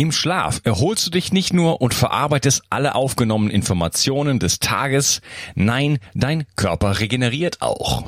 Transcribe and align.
Im 0.00 0.12
Schlaf 0.12 0.62
erholst 0.64 1.06
du 1.06 1.10
dich 1.10 1.30
nicht 1.30 1.52
nur 1.52 1.82
und 1.82 1.92
verarbeitest 1.92 2.62
alle 2.70 2.94
aufgenommenen 2.94 3.52
Informationen 3.52 4.38
des 4.38 4.58
Tages, 4.58 5.20
nein, 5.54 5.98
dein 6.14 6.46
Körper 6.56 7.00
regeneriert 7.00 7.60
auch. 7.60 8.04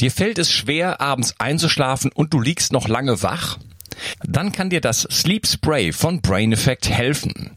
Dir 0.00 0.10
fällt 0.10 0.38
es 0.38 0.52
schwer, 0.52 1.00
abends 1.00 1.34
einzuschlafen 1.38 2.12
und 2.12 2.34
du 2.34 2.40
liegst 2.42 2.74
noch 2.74 2.88
lange 2.88 3.22
wach? 3.22 3.56
Dann 4.22 4.52
kann 4.52 4.68
dir 4.68 4.82
das 4.82 5.08
Sleep 5.10 5.46
Spray 5.46 5.92
von 5.92 6.20
Brain 6.20 6.52
Effect 6.52 6.90
helfen. 6.90 7.56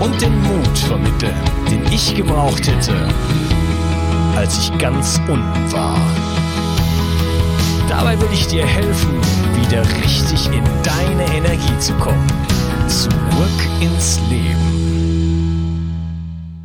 und 0.00 0.20
den 0.20 0.40
Mut 0.42 0.78
vermitteln, 0.78 1.34
den 1.70 1.84
ich 1.92 2.14
gebraucht 2.14 2.66
hätte, 2.66 2.94
als 4.36 4.58
ich 4.58 4.78
ganz 4.78 5.20
unten 5.28 5.72
war. 5.72 5.98
Dabei 7.88 8.20
will 8.20 8.28
ich 8.32 8.46
dir 8.46 8.66
helfen, 8.66 9.20
wieder 9.60 9.82
richtig 10.02 10.46
in 10.46 10.64
deine 10.82 11.36
Energie 11.36 11.78
zu 11.78 11.92
kommen. 11.94 12.26
Zurück 12.88 13.10
ins 13.80 14.20
Leben. 14.30 14.74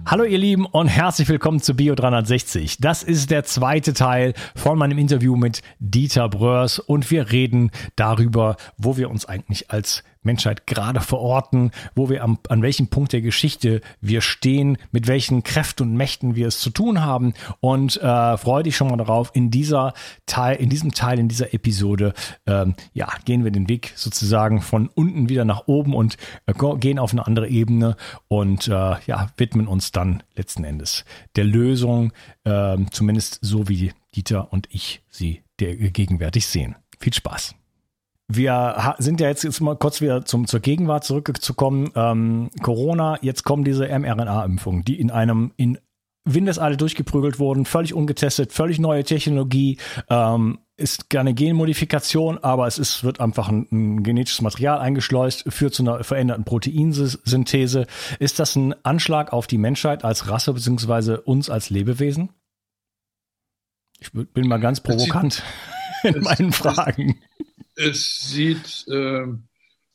Hallo 0.06 0.24
ihr 0.24 0.40
Lieben 0.40 0.66
und 0.66 0.88
herzlich 0.88 1.30
willkommen 1.30 1.62
zu 1.62 1.76
Bio 1.76 1.94
360. 1.94 2.80
Das 2.80 3.04
ist 3.04 3.30
der 3.30 3.44
zweite 3.44 3.94
Teil 3.94 4.34
von 4.56 4.76
meinem 4.76 4.98
Interview 4.98 5.36
mit 5.36 5.62
Dieter 5.78 6.30
Bröers 6.30 6.80
und 6.80 7.12
wir 7.12 7.32
reden 7.32 7.70
darüber, 7.96 8.58
wo 8.76 8.98
wir 8.98 9.12
uns 9.12 9.28
eigentlich 9.28 9.70
als 9.70 10.04
Menschheit 10.22 10.68
gerade 10.68 11.00
verorten, 11.00 11.72
wo 11.96 12.10
wir 12.10 12.24
am, 12.24 12.40
an 12.50 12.62
welchem 12.62 12.88
Punkt 12.88 13.14
der 13.14 13.22
Geschichte 13.22 13.82
wir 14.02 14.22
stehen, 14.22 14.78
mit 14.92 15.08
welchen 15.08 15.44
Kräften 15.44 15.84
und 15.84 15.96
Mächten 15.96 16.36
wir 16.36 16.48
es 16.48 16.60
zu 16.60 16.70
tun 16.70 17.02
haben 17.02 17.34
und 17.62 17.98
äh, 18.02 18.38
freue 18.38 18.64
dich 18.64 18.76
schon 18.76 18.90
mal 18.90 18.98
darauf. 18.98 19.32
In 19.34 19.52
dieser 19.52 19.94
Teil, 20.26 20.58
in 20.58 20.70
diesem 20.70 20.94
Teil, 20.94 21.20
in 21.20 21.30
dieser 21.30 21.54
Episode, 21.54 22.14
ähm, 22.46 22.76
ja, 22.94 23.08
gehen 23.26 23.44
wir 23.44 23.52
den 23.52 23.70
Weg 23.70 23.94
sozusagen 23.96 24.62
von 24.62 24.90
unten 24.90 25.30
wieder 25.30 25.46
nach 25.46 25.68
oben 25.68 25.94
und 25.94 26.18
äh, 26.48 26.54
gehen 26.80 27.00
auf 27.00 27.12
eine 27.12 27.26
andere 27.26 27.48
Ebene 27.48 27.96
und 28.28 28.68
äh, 28.68 28.72
ja, 28.72 29.30
widmen 29.38 29.68
uns 29.68 29.92
dann 29.92 30.24
letzten 30.36 30.64
Endes 30.64 31.06
der 31.36 31.46
Lösung, 31.46 32.12
äh, 32.44 32.78
zumindest 32.92 33.40
so 33.42 33.70
wie 33.70 33.94
Dieter 34.16 34.52
und 34.52 34.68
ich 34.72 35.02
sie 35.10 35.44
der, 35.60 35.76
gegenwärtig 35.76 36.46
sehen. 36.46 36.76
Viel 37.00 37.14
Spaß 37.14 37.56
wir 38.32 38.96
sind 39.00 39.20
ja 39.20 39.28
jetzt, 39.28 39.44
jetzt 39.44 39.60
mal 39.60 39.76
kurz 39.76 40.02
wieder 40.02 40.24
zum, 40.24 40.46
zur 40.46 40.60
Gegenwart 40.60 41.04
zurückzukommen. 41.04 41.92
Ähm, 41.96 42.52
Corona, 42.62 43.18
jetzt 43.22 43.44
kommen 43.44 43.64
diese 43.64 43.88
mRNA-Impfungen, 43.88 44.86
die 44.86 45.00
in 45.00 45.10
einem, 45.10 45.52
in 45.58 45.80
Windeseile 46.26 46.78
durchgeprügelt 46.78 47.40
wurden, 47.40 47.66
völlig 47.66 47.96
ungetestet, 47.96 48.54
völlig 48.54 48.80
neue 48.80 49.04
Technologie, 49.04 49.80
ähm, 50.10 50.60
ist 50.78 51.10
keine 51.10 51.34
Genmodifikation, 51.34 52.38
aber 52.38 52.68
es 52.68 52.78
ist, 52.78 53.04
wird 53.04 53.20
einfach 53.20 53.50
ein, 53.50 53.68
ein, 53.72 54.04
genetisches 54.04 54.42
Material 54.42 54.78
eingeschleust, 54.78 55.52
führt 55.52 55.74
zu 55.74 55.82
einer 55.82 56.04
veränderten 56.04 56.46
Proteinsynthese. 56.46 57.88
Ist 58.20 58.40
das 58.40 58.56
ein 58.56 58.76
Anschlag 58.86 59.34
auf 59.34 59.48
die 59.48 59.58
Menschheit 59.58 60.06
als 60.06 60.30
Rasse 60.30 60.54
beziehungsweise 60.54 61.22
uns 61.22 61.50
als 61.50 61.72
Lebewesen? 61.72 62.30
Ich 64.00 64.12
bin 64.12 64.48
mal 64.48 64.60
ganz 64.60 64.82
provokant 64.82 65.44
in 66.04 66.22
meinen 66.22 66.54
Fragen 66.54 67.20
es 67.80 68.30
sieht, 68.30 68.86
äh, 68.88 69.26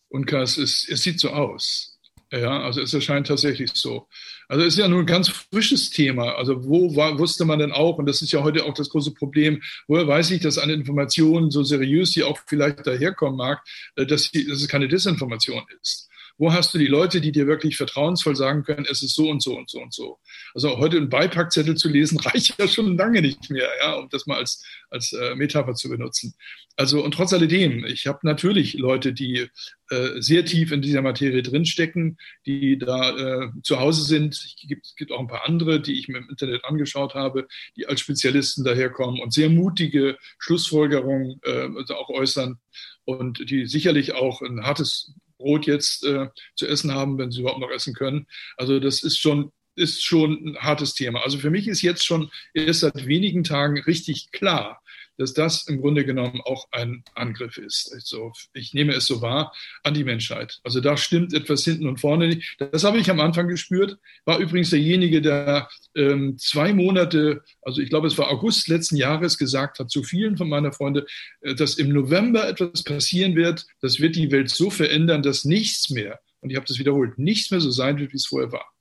Unkas, 0.08 0.56
es, 0.56 0.88
es 0.88 1.02
sieht 1.02 1.20
so 1.20 1.30
aus. 1.30 1.98
Ja, 2.32 2.62
also 2.62 2.80
es 2.80 2.92
erscheint 2.92 3.28
tatsächlich 3.28 3.70
so. 3.74 4.08
Also 4.48 4.64
es 4.64 4.74
ist 4.74 4.80
ja 4.80 4.88
nur 4.88 5.00
ein 5.00 5.06
ganz 5.06 5.28
frisches 5.28 5.90
Thema. 5.90 6.34
Also 6.34 6.64
wo 6.64 6.96
war, 6.96 7.18
wusste 7.18 7.44
man 7.44 7.60
denn 7.60 7.70
auch, 7.70 7.98
und 7.98 8.06
das 8.06 8.22
ist 8.22 8.32
ja 8.32 8.42
heute 8.42 8.64
auch 8.64 8.74
das 8.74 8.88
große 8.88 9.12
Problem, 9.12 9.62
woher 9.86 10.08
weiß 10.08 10.32
ich, 10.32 10.40
dass 10.40 10.58
eine 10.58 10.72
Information 10.72 11.50
so 11.50 11.62
seriös 11.62 12.12
sie 12.12 12.24
auch 12.24 12.38
vielleicht 12.46 12.86
daherkommen 12.86 13.36
mag, 13.36 13.62
äh, 13.96 14.06
dass, 14.06 14.30
sie, 14.32 14.48
dass 14.48 14.62
es 14.62 14.68
keine 14.68 14.88
Desinformation 14.88 15.62
ist? 15.80 16.08
Wo 16.36 16.52
hast 16.52 16.74
du 16.74 16.78
die 16.78 16.86
Leute, 16.86 17.20
die 17.20 17.30
dir 17.30 17.46
wirklich 17.46 17.76
vertrauensvoll 17.76 18.34
sagen 18.34 18.64
können, 18.64 18.86
es 18.90 19.02
ist 19.02 19.14
so 19.14 19.30
und 19.30 19.42
so 19.42 19.56
und 19.56 19.70
so 19.70 19.80
und 19.80 19.94
so? 19.94 20.18
Also 20.52 20.78
heute 20.78 20.96
einen 20.96 21.08
Beipackzettel 21.08 21.76
zu 21.76 21.88
lesen, 21.88 22.18
reicht 22.24 22.58
ja 22.58 22.66
schon 22.66 22.96
lange 22.96 23.22
nicht 23.22 23.50
mehr, 23.50 23.68
ja, 23.80 23.94
um 23.94 24.08
das 24.08 24.26
mal 24.26 24.38
als, 24.38 24.64
als 24.90 25.12
äh, 25.12 25.34
Metapher 25.36 25.74
zu 25.74 25.88
benutzen. 25.88 26.34
Also 26.76 27.04
und 27.04 27.14
trotz 27.14 27.32
alledem, 27.32 27.84
ich 27.84 28.08
habe 28.08 28.18
natürlich 28.22 28.74
Leute, 28.74 29.12
die 29.12 29.48
äh, 29.90 30.20
sehr 30.20 30.44
tief 30.44 30.72
in 30.72 30.82
dieser 30.82 31.02
Materie 31.02 31.42
drinstecken, 31.42 32.18
die 32.46 32.78
da 32.78 33.44
äh, 33.44 33.48
zu 33.62 33.78
Hause 33.78 34.02
sind. 34.02 34.34
Es 34.34 34.56
gibt, 34.66 34.96
gibt 34.96 35.12
auch 35.12 35.20
ein 35.20 35.28
paar 35.28 35.46
andere, 35.46 35.80
die 35.80 35.98
ich 35.98 36.08
mir 36.08 36.18
im 36.18 36.28
Internet 36.28 36.64
angeschaut 36.64 37.14
habe, 37.14 37.46
die 37.76 37.86
als 37.86 38.00
Spezialisten 38.00 38.64
daherkommen 38.64 39.20
und 39.20 39.32
sehr 39.32 39.50
mutige 39.50 40.18
Schlussfolgerungen 40.38 41.38
äh, 41.42 41.68
auch 41.92 42.08
äußern 42.08 42.58
und 43.04 43.50
die 43.50 43.66
sicherlich 43.66 44.14
auch 44.14 44.42
ein 44.42 44.64
hartes 44.64 45.12
Brot 45.44 45.66
jetzt 45.66 46.04
äh, 46.04 46.28
zu 46.56 46.66
essen 46.66 46.92
haben, 46.92 47.18
wenn 47.18 47.30
sie 47.30 47.40
überhaupt 47.40 47.60
noch 47.60 47.70
essen 47.70 47.94
können. 47.94 48.26
Also 48.56 48.80
das 48.80 49.02
ist 49.02 49.18
schon 49.18 49.52
ist 49.76 50.04
schon 50.04 50.32
ein 50.44 50.56
hartes 50.58 50.94
Thema. 50.94 51.22
Also 51.22 51.38
für 51.38 51.50
mich 51.50 51.66
ist 51.66 51.82
jetzt 51.82 52.04
schon 52.04 52.30
erst 52.54 52.80
seit 52.80 53.06
wenigen 53.06 53.42
Tagen 53.42 53.76
richtig 53.82 54.30
klar, 54.30 54.80
dass 55.18 55.34
das 55.34 55.66
im 55.68 55.80
Grunde 55.80 56.04
genommen 56.04 56.40
auch 56.42 56.66
ein 56.72 57.04
Angriff 57.14 57.58
ist. 57.58 57.92
Also 57.92 58.32
ich 58.52 58.74
nehme 58.74 58.94
es 58.94 59.06
so 59.06 59.22
wahr 59.22 59.52
an 59.82 59.94
die 59.94 60.04
Menschheit. 60.04 60.60
Also 60.64 60.80
da 60.80 60.96
stimmt 60.96 61.32
etwas 61.34 61.64
hinten 61.64 61.86
und 61.86 62.00
vorne 62.00 62.28
nicht. 62.28 62.56
Das 62.58 62.84
habe 62.84 62.98
ich 62.98 63.10
am 63.10 63.20
Anfang 63.20 63.48
gespürt. 63.48 63.98
War 64.24 64.38
übrigens 64.38 64.70
derjenige, 64.70 65.22
der 65.22 65.68
ähm, 65.94 66.36
zwei 66.38 66.72
Monate, 66.72 67.42
also 67.62 67.80
ich 67.80 67.90
glaube, 67.90 68.08
es 68.08 68.18
war 68.18 68.30
August 68.30 68.68
letzten 68.68 68.96
Jahres, 68.96 69.38
gesagt 69.38 69.78
hat 69.78 69.90
zu 69.90 70.02
vielen 70.02 70.36
von 70.36 70.48
meiner 70.48 70.72
Freunde, 70.72 71.06
äh, 71.40 71.54
dass 71.54 71.76
im 71.76 71.90
November 71.90 72.48
etwas 72.48 72.82
passieren 72.82 73.36
wird. 73.36 73.66
Das 73.80 74.00
wird 74.00 74.16
die 74.16 74.30
Welt 74.30 74.50
so 74.50 74.70
verändern, 74.70 75.22
dass 75.22 75.44
nichts 75.44 75.90
mehr, 75.90 76.20
und 76.40 76.50
ich 76.50 76.56
habe 76.56 76.66
das 76.66 76.78
wiederholt, 76.78 77.18
nichts 77.18 77.50
mehr 77.50 77.60
so 77.60 77.70
sein 77.70 77.98
wird, 77.98 78.12
wie 78.12 78.16
es 78.16 78.26
vorher 78.26 78.52
war. 78.52 78.73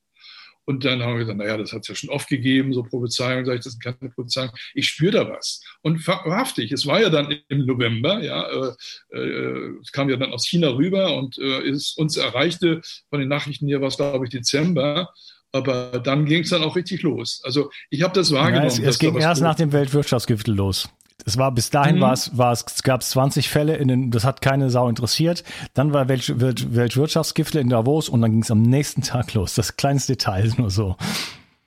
Und 0.65 0.85
dann 0.85 1.01
haben 1.01 1.13
wir 1.13 1.19
gesagt, 1.19 1.37
naja, 1.37 1.57
das 1.57 1.73
hat 1.73 1.81
es 1.81 1.87
ja 1.89 1.95
schon 1.95 2.09
oft 2.09 2.29
gegeben, 2.29 2.73
so 2.73 2.83
Prophezeiungen, 2.83 3.45
sage 3.45 3.57
ich, 3.57 3.63
das 3.63 3.73
sind 3.73 3.83
keine 3.83 4.11
Prophezeiungen. 4.11 4.55
Ich 4.73 4.87
spüre 4.87 5.11
da 5.11 5.29
was. 5.29 5.61
Und 5.81 6.05
wahrhaftig, 6.07 6.71
es 6.71 6.85
war 6.85 7.01
ja 7.01 7.09
dann 7.09 7.35
im 7.49 7.65
November, 7.65 8.23
ja, 8.23 8.47
äh, 8.49 9.17
äh, 9.17 9.79
es 9.81 9.91
kam 9.91 10.09
ja 10.09 10.17
dann 10.17 10.31
aus 10.31 10.47
China 10.47 10.69
rüber 10.69 11.15
und 11.17 11.37
äh, 11.37 11.67
es 11.67 11.93
uns 11.97 12.15
erreichte, 12.17 12.81
von 13.09 13.19
den 13.19 13.29
Nachrichten 13.29 13.67
hier 13.67 13.81
war 13.81 13.89
es, 13.89 13.97
glaube 13.97 14.25
ich, 14.25 14.31
Dezember. 14.31 15.09
Aber 15.55 15.99
dann 16.03 16.25
ging 16.25 16.41
es 16.41 16.49
dann 16.49 16.63
auch 16.63 16.75
richtig 16.75 17.03
los. 17.03 17.41
Also 17.43 17.69
ich 17.91 18.01
habe 18.01 18.13
das 18.15 18.31
wahrgenommen. 18.31 18.69
Ja, 18.69 18.73
es, 18.73 18.95
es 18.95 18.97
ging 18.97 19.15
erst 19.15 19.41
nach 19.41 19.53
dem 19.53 19.71
Weltwirtschaftsgipfel 19.71 20.55
los. 20.55 20.89
Es 21.25 21.37
war 21.37 21.51
bis 21.51 21.69
dahin 21.69 21.97
mhm. 21.97 22.01
war 22.01 22.13
es, 22.13 22.37
war 22.37 22.51
es, 22.51 22.65
es 22.67 22.83
gab 22.83 23.03
20 23.03 23.49
Fälle, 23.49 23.77
in 23.77 23.87
den, 23.87 24.11
das 24.11 24.23
hat 24.23 24.41
keine 24.41 24.69
Sau 24.69 24.89
interessiert. 24.89 25.43
Dann 25.73 25.93
war 25.93 26.09
Welt, 26.09 26.39
Welt, 26.39 26.75
Weltwirtschaftsgipfel 26.75 27.61
in 27.61 27.69
Davos 27.69 28.09
und 28.09 28.21
dann 28.21 28.31
ging 28.31 28.43
es 28.43 28.51
am 28.51 28.61
nächsten 28.61 29.01
Tag 29.03 29.33
los. 29.33 29.55
Das 29.55 29.77
kleinste 29.77 30.13
Detail 30.13 30.51
nur 30.57 30.69
so. 30.69 30.95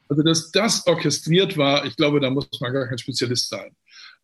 Also, 0.08 0.22
dass 0.22 0.50
das 0.52 0.86
orchestriert 0.86 1.56
war, 1.56 1.84
ich 1.84 1.96
glaube, 1.96 2.20
da 2.20 2.30
muss 2.30 2.48
man 2.60 2.72
gar 2.72 2.86
kein 2.86 2.98
Spezialist 2.98 3.48
sein. 3.48 3.74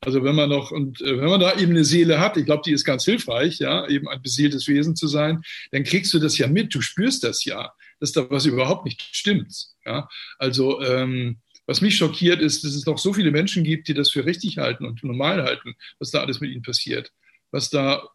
Also 0.05 0.25
wenn 0.25 0.34
man 0.34 0.49
noch 0.49 0.73
und 0.73 1.00
äh, 1.00 1.19
wenn 1.20 1.29
man 1.29 1.40
da 1.40 1.56
eben 1.56 1.70
eine 1.70 1.84
Seele 1.84 2.19
hat, 2.19 2.37
ich 2.37 2.44
glaube, 2.44 2.62
die 2.67 2.73
ist 2.73 2.84
ganz 2.84 3.05
hilfreich, 3.05 3.61
ja, 3.61 3.87
eben 3.87 4.08
ein 4.08 4.20
beseeltes 4.20 4.67
Wesen 4.67 4.96
zu 4.96 5.06
sein, 5.06 5.43
dann 5.70 5.84
kriegst 5.84 6.12
du 6.12 6.19
das 6.19 6.37
ja 6.38 6.49
mit, 6.49 6.75
du 6.75 6.81
spürst 6.81 7.23
das 7.23 7.44
ja, 7.44 7.73
dass 8.00 8.11
da 8.11 8.29
was 8.29 8.44
überhaupt 8.44 8.84
nicht 8.84 9.00
stimmt. 9.12 9.55
Ja, 9.87 10.08
also 10.38 10.82
ähm, 10.82 11.38
was 11.67 11.81
mich 11.81 11.97
schockiert 11.97 12.41
ist, 12.41 12.64
dass 12.64 12.75
es 12.75 12.87
noch 12.87 12.99
so 12.99 13.12
viele 13.12 13.31
Menschen 13.31 13.64
gibt, 13.64 13.88
die 13.88 13.94
das 13.94 14.11
für 14.11 14.26
richtig 14.26 14.59
halten 14.59 14.85
und 14.85 15.03
normal 15.05 15.43
halten, 15.43 15.75
was 15.99 16.11
da 16.11 16.20
alles 16.20 16.41
mit 16.41 16.50
ihnen 16.50 16.62
passiert, 16.62 17.12
was 17.50 17.70
da 17.70 18.09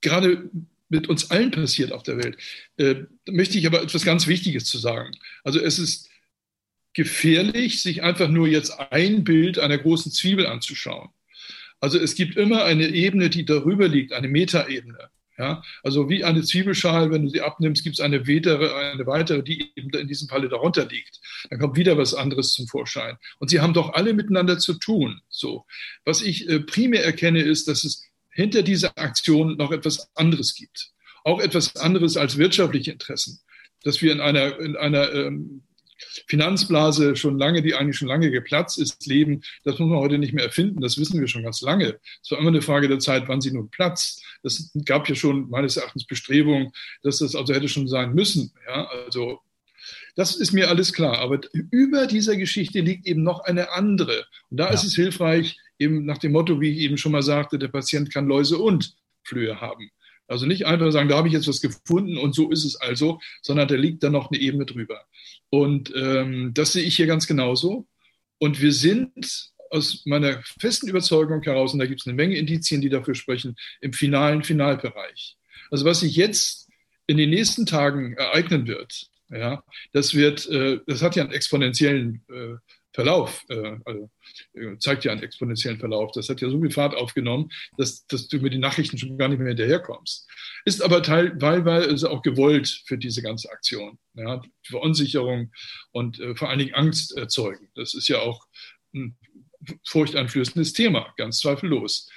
gerade 0.00 0.50
mit 0.88 1.08
uns 1.08 1.30
allen 1.30 1.50
passiert 1.50 1.92
auf 1.92 2.02
der 2.02 2.18
Welt. 2.18 2.36
Äh, 2.76 3.06
da 3.24 3.32
möchte 3.32 3.58
ich 3.58 3.66
aber 3.66 3.82
etwas 3.82 4.04
ganz 4.04 4.26
Wichtiges 4.26 4.64
zu 4.66 4.78
sagen. 4.78 5.16
Also 5.42 5.58
es 5.60 5.78
ist 5.78 6.10
gefährlich, 6.92 7.82
sich 7.82 8.02
einfach 8.02 8.28
nur 8.28 8.46
jetzt 8.46 8.70
ein 8.92 9.24
Bild 9.24 9.58
einer 9.58 9.78
großen 9.78 10.12
Zwiebel 10.12 10.46
anzuschauen. 10.46 11.08
Also 11.80 11.98
es 11.98 12.14
gibt 12.14 12.36
immer 12.36 12.64
eine 12.64 12.88
Ebene, 12.88 13.28
die 13.28 13.44
darüber 13.44 13.88
liegt, 13.88 14.12
eine 14.12 14.28
Metaebene. 14.28 15.10
Ja, 15.36 15.62
also 15.82 16.08
wie 16.08 16.22
eine 16.22 16.42
Zwiebelschale, 16.42 17.10
wenn 17.10 17.24
du 17.24 17.28
sie 17.28 17.40
abnimmst, 17.40 17.82
gibt 17.82 17.98
es 17.98 18.00
eine 18.00 18.28
weitere, 18.28 18.72
eine 18.72 19.04
weitere, 19.06 19.42
die 19.42 19.72
eben 19.74 19.90
in 19.90 20.06
diesem 20.06 20.28
Falle 20.28 20.48
darunter 20.48 20.86
liegt. 20.86 21.20
Dann 21.50 21.58
kommt 21.58 21.76
wieder 21.76 21.98
was 21.98 22.14
anderes 22.14 22.52
zum 22.52 22.68
Vorschein. 22.68 23.16
Und 23.38 23.50
sie 23.50 23.60
haben 23.60 23.74
doch 23.74 23.94
alle 23.94 24.14
miteinander 24.14 24.58
zu 24.58 24.74
tun. 24.74 25.20
So, 25.28 25.66
was 26.04 26.22
ich 26.22 26.48
äh, 26.48 26.60
primär 26.60 27.04
erkenne, 27.04 27.42
ist, 27.42 27.66
dass 27.66 27.82
es 27.82 28.04
hinter 28.30 28.62
dieser 28.62 28.96
Aktion 28.96 29.56
noch 29.56 29.72
etwas 29.72 30.08
anderes 30.14 30.54
gibt. 30.54 30.92
Auch 31.24 31.40
etwas 31.40 31.74
anderes 31.76 32.16
als 32.16 32.38
wirtschaftliche 32.38 32.92
Interessen. 32.92 33.40
Dass 33.82 34.02
wir 34.02 34.12
in 34.12 34.20
einer, 34.20 34.58
in 34.60 34.76
einer 34.76 35.12
ähm, 35.12 35.64
Finanzblase 36.26 37.16
schon 37.16 37.38
lange, 37.38 37.62
die 37.62 37.74
eigentlich 37.74 37.96
schon 37.96 38.08
lange 38.08 38.30
geplatzt 38.30 38.78
ist, 38.78 39.06
leben, 39.06 39.42
das 39.64 39.78
muss 39.78 39.88
man 39.88 39.98
heute 39.98 40.18
nicht 40.18 40.32
mehr 40.32 40.44
erfinden. 40.44 40.80
Das 40.80 40.98
wissen 40.98 41.20
wir 41.20 41.28
schon 41.28 41.42
ganz 41.42 41.60
lange. 41.60 41.98
Es 42.22 42.30
war 42.30 42.38
immer 42.38 42.48
eine 42.48 42.62
Frage 42.62 42.88
der 42.88 42.98
Zeit, 42.98 43.28
wann 43.28 43.40
sie 43.40 43.52
nun 43.52 43.70
platzt. 43.70 44.22
Das 44.42 44.70
gab 44.84 45.08
ja 45.08 45.14
schon 45.14 45.48
meines 45.50 45.76
Erachtens 45.76 46.04
Bestrebungen, 46.04 46.72
dass 47.02 47.18
das 47.18 47.34
also 47.34 47.54
hätte 47.54 47.68
schon 47.68 47.88
sein 47.88 48.14
müssen. 48.14 48.52
Ja, 48.66 48.86
also 48.86 49.40
das 50.16 50.36
ist 50.36 50.52
mir 50.52 50.68
alles 50.68 50.92
klar. 50.92 51.18
Aber 51.18 51.40
über 51.52 52.06
dieser 52.06 52.36
Geschichte 52.36 52.80
liegt 52.80 53.06
eben 53.06 53.22
noch 53.22 53.40
eine 53.40 53.72
andere. 53.72 54.26
Und 54.50 54.58
da 54.58 54.66
ja. 54.66 54.72
ist 54.72 54.84
es 54.84 54.94
hilfreich, 54.94 55.58
eben 55.78 56.04
nach 56.04 56.18
dem 56.18 56.32
Motto, 56.32 56.60
wie 56.60 56.70
ich 56.70 56.78
eben 56.78 56.98
schon 56.98 57.12
mal 57.12 57.22
sagte, 57.22 57.58
der 57.58 57.68
Patient 57.68 58.12
kann 58.12 58.26
Läuse 58.26 58.58
und 58.58 58.94
Flöhe 59.24 59.60
haben. 59.60 59.90
Also 60.26 60.46
nicht 60.46 60.66
einfach 60.66 60.90
sagen, 60.90 61.08
da 61.08 61.16
habe 61.16 61.28
ich 61.28 61.34
jetzt 61.34 61.48
was 61.48 61.60
gefunden 61.60 62.16
und 62.18 62.34
so 62.34 62.50
ist 62.50 62.64
es 62.64 62.76
also, 62.76 63.20
sondern 63.42 63.68
da 63.68 63.74
liegt 63.74 64.02
dann 64.02 64.12
noch 64.12 64.30
eine 64.30 64.40
Ebene 64.40 64.64
drüber. 64.64 65.04
Und 65.50 65.92
ähm, 65.94 66.52
das 66.54 66.72
sehe 66.72 66.82
ich 66.82 66.96
hier 66.96 67.06
ganz 67.06 67.26
genauso. 67.26 67.86
Und 68.38 68.60
wir 68.60 68.72
sind 68.72 69.52
aus 69.70 70.02
meiner 70.06 70.42
festen 70.60 70.88
Überzeugung 70.88 71.42
heraus, 71.42 71.72
und 71.72 71.78
da 71.80 71.86
gibt 71.86 72.00
es 72.00 72.06
eine 72.06 72.14
Menge 72.14 72.36
Indizien, 72.36 72.80
die 72.80 72.88
dafür 72.88 73.14
sprechen, 73.14 73.56
im 73.80 73.92
finalen 73.92 74.42
Finalbereich. 74.42 75.36
Also 75.70 75.84
was 75.84 76.00
sich 76.00 76.16
jetzt 76.16 76.68
in 77.06 77.16
den 77.16 77.30
nächsten 77.30 77.66
Tagen 77.66 78.14
ereignen 78.14 78.66
wird, 78.66 79.08
ja, 79.30 79.64
das 79.92 80.14
wird, 80.14 80.48
äh, 80.48 80.80
das 80.86 81.02
hat 81.02 81.16
ja 81.16 81.24
einen 81.24 81.32
exponentiellen 81.32 82.24
äh, 82.30 82.56
Verlauf, 82.94 83.44
äh, 83.48 83.76
also, 83.84 84.08
äh, 84.54 84.78
zeigt 84.78 85.04
ja 85.04 85.10
einen 85.10 85.22
exponentiellen 85.22 85.80
Verlauf. 85.80 86.12
Das 86.12 86.28
hat 86.28 86.40
ja 86.40 86.48
so 86.48 86.60
viel 86.60 86.70
Fahrt 86.70 86.94
aufgenommen, 86.94 87.50
dass, 87.76 88.06
dass 88.06 88.28
du 88.28 88.38
mit 88.38 88.52
den 88.52 88.60
Nachrichten 88.60 88.96
schon 88.96 89.18
gar 89.18 89.28
nicht 89.28 89.40
mehr 89.40 89.48
hinterherkommst. 89.48 90.28
Ist 90.64 90.80
aber 90.80 91.02
teilweise 91.02 92.08
auch 92.08 92.22
gewollt 92.22 92.82
für 92.86 92.96
diese 92.96 93.20
ganze 93.20 93.50
Aktion. 93.50 93.98
Ja, 94.14 94.40
Verunsicherung 94.62 95.50
und 95.90 96.20
äh, 96.20 96.36
vor 96.36 96.48
allen 96.48 96.60
Dingen 96.60 96.74
Angst 96.74 97.16
erzeugen. 97.16 97.68
Das 97.74 97.94
ist 97.94 98.06
ja 98.06 98.20
auch 98.20 98.46
ein 98.94 99.16
furchteinflößendes 99.84 100.72
Thema, 100.72 101.12
ganz 101.16 101.40
zweifellos. 101.40 102.08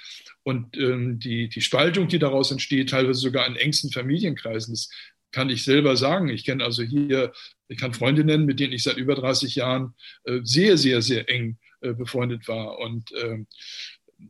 Und 0.44 0.76
ähm, 0.76 1.18
die, 1.18 1.48
die 1.48 1.60
Spaltung, 1.60 2.06
die 2.06 2.20
daraus 2.20 2.52
entsteht, 2.52 2.90
teilweise 2.90 3.18
sogar 3.18 3.46
in 3.48 3.56
engsten 3.56 3.90
Familienkreisen, 3.90 4.72
das 4.72 4.88
kann 5.32 5.50
ich 5.50 5.64
selber 5.64 5.96
sagen. 5.96 6.28
Ich 6.28 6.44
kenne 6.44 6.64
also 6.64 6.82
hier, 6.82 7.32
ich 7.68 7.78
kann 7.78 7.94
Freunde 7.94 8.24
nennen, 8.24 8.46
mit 8.46 8.60
denen 8.60 8.72
ich 8.72 8.82
seit 8.82 8.96
über 8.96 9.14
30 9.14 9.54
Jahren 9.54 9.94
äh, 10.24 10.40
sehr, 10.42 10.76
sehr, 10.78 11.02
sehr 11.02 11.28
eng 11.28 11.58
äh, 11.80 11.92
befreundet 11.92 12.48
war 12.48 12.78
und 12.78 13.12
ähm, 13.16 13.46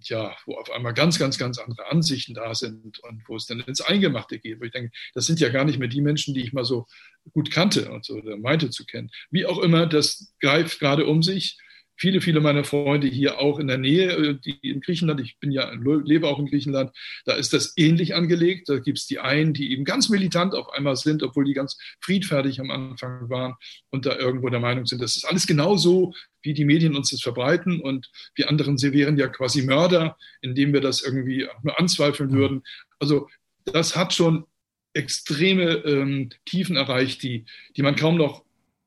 ja, 0.02 0.36
wo 0.44 0.56
auf 0.56 0.70
einmal 0.70 0.92
ganz, 0.92 1.18
ganz, 1.18 1.38
ganz 1.38 1.58
andere 1.58 1.90
Ansichten 1.90 2.34
da 2.34 2.54
sind 2.54 2.98
und 3.00 3.22
wo 3.26 3.36
es 3.36 3.46
dann 3.46 3.60
ins 3.60 3.80
Eingemachte 3.80 4.38
geht, 4.38 4.60
wo 4.60 4.64
ich 4.64 4.72
denke, 4.72 4.90
das 5.14 5.26
sind 5.26 5.40
ja 5.40 5.48
gar 5.48 5.64
nicht 5.64 5.78
mehr 5.78 5.88
die 5.88 6.02
Menschen, 6.02 6.34
die 6.34 6.42
ich 6.42 6.52
mal 6.52 6.64
so 6.64 6.86
gut 7.32 7.50
kannte 7.50 7.90
und 7.90 8.04
so 8.04 8.16
oder 8.16 8.36
meinte 8.36 8.70
zu 8.70 8.84
kennen. 8.84 9.10
Wie 9.30 9.46
auch 9.46 9.58
immer, 9.58 9.86
das 9.86 10.34
greift 10.40 10.78
gerade 10.78 11.06
um 11.06 11.22
sich 11.22 11.58
viele, 11.98 12.20
viele 12.20 12.40
meiner 12.40 12.64
Freunde 12.64 13.08
hier 13.08 13.38
auch 13.38 13.58
in 13.58 13.66
der 13.66 13.76
Nähe, 13.76 14.10
äh, 14.12 14.34
die 14.34 14.56
in 14.62 14.80
Griechenland, 14.80 15.20
ich 15.20 15.38
bin 15.38 15.50
ja, 15.50 15.70
lebe 15.72 16.28
auch 16.28 16.38
in 16.38 16.46
Griechenland, 16.46 16.92
da 17.26 17.34
ist 17.34 17.52
das 17.52 17.74
ähnlich 17.76 18.14
angelegt. 18.14 18.68
Da 18.68 18.78
gibt 18.78 18.98
es 18.98 19.06
die 19.06 19.18
einen, 19.18 19.52
die 19.52 19.72
eben 19.72 19.84
ganz 19.84 20.08
militant 20.08 20.54
auf 20.54 20.70
einmal 20.70 20.96
sind, 20.96 21.22
obwohl 21.22 21.44
die 21.44 21.54
ganz 21.54 21.76
friedfertig 22.00 22.60
am 22.60 22.70
Anfang 22.70 23.28
waren 23.28 23.54
und 23.90 24.06
da 24.06 24.16
irgendwo 24.16 24.48
der 24.48 24.60
Meinung 24.60 24.86
sind, 24.86 25.02
das 25.02 25.16
ist 25.16 25.24
alles 25.24 25.46
genauso, 25.46 26.14
wie 26.42 26.54
die 26.54 26.64
Medien 26.64 26.96
uns 26.96 27.10
das 27.10 27.20
verbreiten 27.20 27.80
und 27.80 28.10
wir 28.36 28.48
anderen, 28.48 28.78
sie 28.78 28.92
wären 28.92 29.18
ja 29.18 29.26
quasi 29.26 29.62
Mörder, 29.62 30.16
indem 30.40 30.72
wir 30.72 30.80
das 30.80 31.02
irgendwie 31.02 31.48
nur 31.62 31.78
anzweifeln 31.78 32.32
würden. 32.32 32.62
Also 33.00 33.28
das 33.64 33.96
hat 33.96 34.14
schon 34.14 34.46
extreme 34.94 35.74
ähm, 35.84 36.30
Tiefen 36.44 36.76
erreicht, 36.76 37.22
die, 37.22 37.44
die 37.76 37.82
man 37.82 37.96
kaum 37.96 38.16
noch 38.16 38.44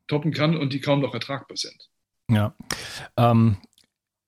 toppen 0.07 0.33
kann 0.33 0.57
und 0.57 0.73
die 0.73 0.81
kaum 0.81 1.01
noch 1.01 1.13
ertragbar 1.13 1.57
sind. 1.57 1.90
Ja. 2.31 2.55
Ähm, 3.17 3.57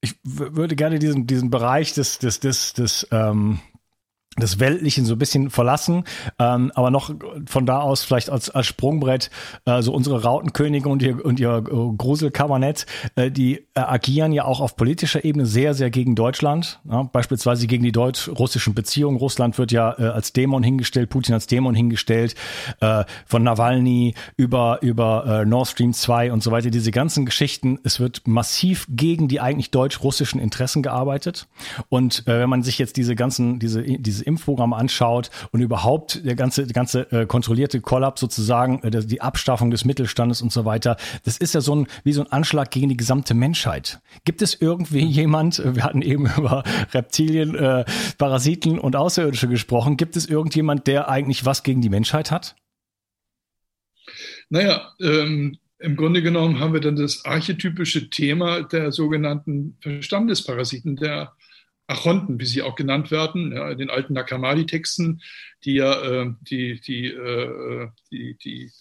ich 0.01 0.19
würde 0.23 0.75
gerne 0.75 1.00
diesen, 1.00 1.27
diesen 1.27 1.50
Bereich 1.50 1.94
des, 1.94 2.19
des, 2.19 2.39
des, 2.39 2.73
des 2.73 3.07
ähm, 3.11 3.59
das 4.38 4.59
Weltlichen 4.59 5.06
so 5.06 5.13
ein 5.13 5.19
bisschen 5.19 5.50
verlassen, 5.50 6.06
ähm, 6.39 6.71
aber 6.75 6.89
noch 6.89 7.13
von 7.45 7.65
da 7.65 7.80
aus 7.81 8.03
vielleicht 8.03 8.30
als, 8.30 8.50
als 8.50 8.65
Sprungbrett 8.65 9.30
äh, 9.65 9.81
so 9.81 9.94
unsere 9.94 10.24
Rautenkönige 10.24 10.89
und 10.89 11.01
ihr, 11.03 11.24
und 11.24 11.39
ihr 11.39 11.57
äh, 11.57 11.95
Gruselkabinett, 11.97 12.85
äh, 13.15 13.30
die 13.30 13.57
äh, 13.75 13.80
agieren 13.80 14.31
ja 14.31 14.45
auch 14.45 14.59
auf 14.59 14.75
politischer 14.75 15.24
Ebene 15.24 15.45
sehr, 15.45 15.74
sehr 15.74 15.91
gegen 15.91 16.15
Deutschland, 16.15 16.80
ja, 16.89 17.03
beispielsweise 17.03 17.68
gegen 17.68 17.83
die 17.83 17.91
deutsch-russischen 17.91 18.74
Beziehungen. 18.74 19.18
Russland 19.18 19.57
wird 19.57 19.71
ja 19.71 19.94
äh, 20.00 20.06
als 20.06 20.33
Dämon 20.33 20.63
hingestellt, 20.63 21.09
Putin 21.09 21.35
als 21.35 21.45
Dämon 21.45 21.75
hingestellt, 21.75 22.33
äh, 22.80 23.03
von 23.25 23.44
Nawalny 23.44 24.15
über, 24.35 24.80
über 24.81 25.41
äh, 25.41 25.45
Nord 25.45 25.68
Stream 25.68 25.94
2 25.94 26.31
und 26.31 26.41
so 26.41 26.51
weiter, 26.51 26.71
diese 26.71 26.91
ganzen 26.91 27.25
Geschichten. 27.25 27.80
Es 27.83 27.99
wird 27.99 28.28
massiv 28.28 28.87
gegen 28.90 29.28
die 29.28 29.40
eigentlich 29.40 29.69
deutsch-russischen 29.69 30.40
Interessen 30.40 30.81
gearbeitet 30.81 31.47
und 31.90 32.28
äh, 32.28 32.40
wenn 32.40 32.49
man 32.49 32.63
sich 32.63 32.80
jetzt 32.80 32.97
diese 32.97 33.16
ganzen, 33.16 33.59
diese, 33.59 33.83
diese 33.83 34.22
Impfprogramm 34.23 34.73
anschaut 34.73 35.30
und 35.51 35.61
überhaupt 35.61 36.25
der 36.25 36.35
ganze, 36.35 36.65
der 36.65 36.73
ganze 36.73 37.11
äh, 37.11 37.25
kontrollierte 37.25 37.81
Kollaps 37.81 38.21
sozusagen, 38.21 38.81
äh, 38.83 38.92
die 39.06 39.21
Abstaffung 39.21 39.71
des 39.71 39.85
Mittelstandes 39.85 40.42
und 40.42 40.51
so 40.51 40.65
weiter, 40.65 40.97
das 41.23 41.37
ist 41.37 41.53
ja 41.53 41.61
so 41.61 41.75
ein, 41.75 41.87
wie 42.03 42.13
so 42.13 42.21
ein 42.21 42.31
Anschlag 42.31 42.71
gegen 42.71 42.89
die 42.89 42.97
gesamte 42.97 43.33
Menschheit. 43.33 43.99
Gibt 44.25 44.42
es 44.42 44.59
irgendwie 44.59 45.06
jemand, 45.06 45.59
äh, 45.59 45.75
wir 45.75 45.83
hatten 45.83 46.01
eben 46.01 46.25
über 46.37 46.63
Reptilien, 46.94 47.56
äh, 47.56 47.85
Parasiten 48.18 48.80
und 48.80 48.95
Außerirdische 48.95 49.47
gesprochen, 49.47 49.97
gibt 49.97 50.15
es 50.15 50.25
irgendjemand, 50.25 50.87
der 50.87 51.09
eigentlich 51.09 51.45
was 51.45 51.63
gegen 51.63 51.81
die 51.81 51.89
Menschheit 51.89 52.31
hat? 52.31 52.56
Naja, 54.49 54.94
ähm, 54.99 55.57
im 55.80 55.97
Grunde 55.97 56.21
genommen 56.21 56.59
haben 56.59 56.73
wir 56.73 56.80
dann 56.80 56.95
das 56.95 57.25
archetypische 57.25 58.09
Thema 58.09 58.63
der 58.63 58.92
sogenannten 58.92 59.75
Verstandesparasiten, 59.81 60.95
der 60.95 61.33
Archonten, 61.87 62.40
wie 62.40 62.45
sie 62.45 62.61
auch 62.61 62.75
genannt 62.75 63.11
werden, 63.11 63.52
ja, 63.52 63.69
in 63.69 63.78
den 63.78 63.90
alten 63.90 64.13
Nakamadi-Texten, 64.13 65.21
die 65.66 65.75
ja 65.75 66.02
äh, 66.02 66.33
die, 66.42 66.80
die, 66.80 67.07
äh, 67.07 67.90
die, 68.11 68.37
die 68.37 68.71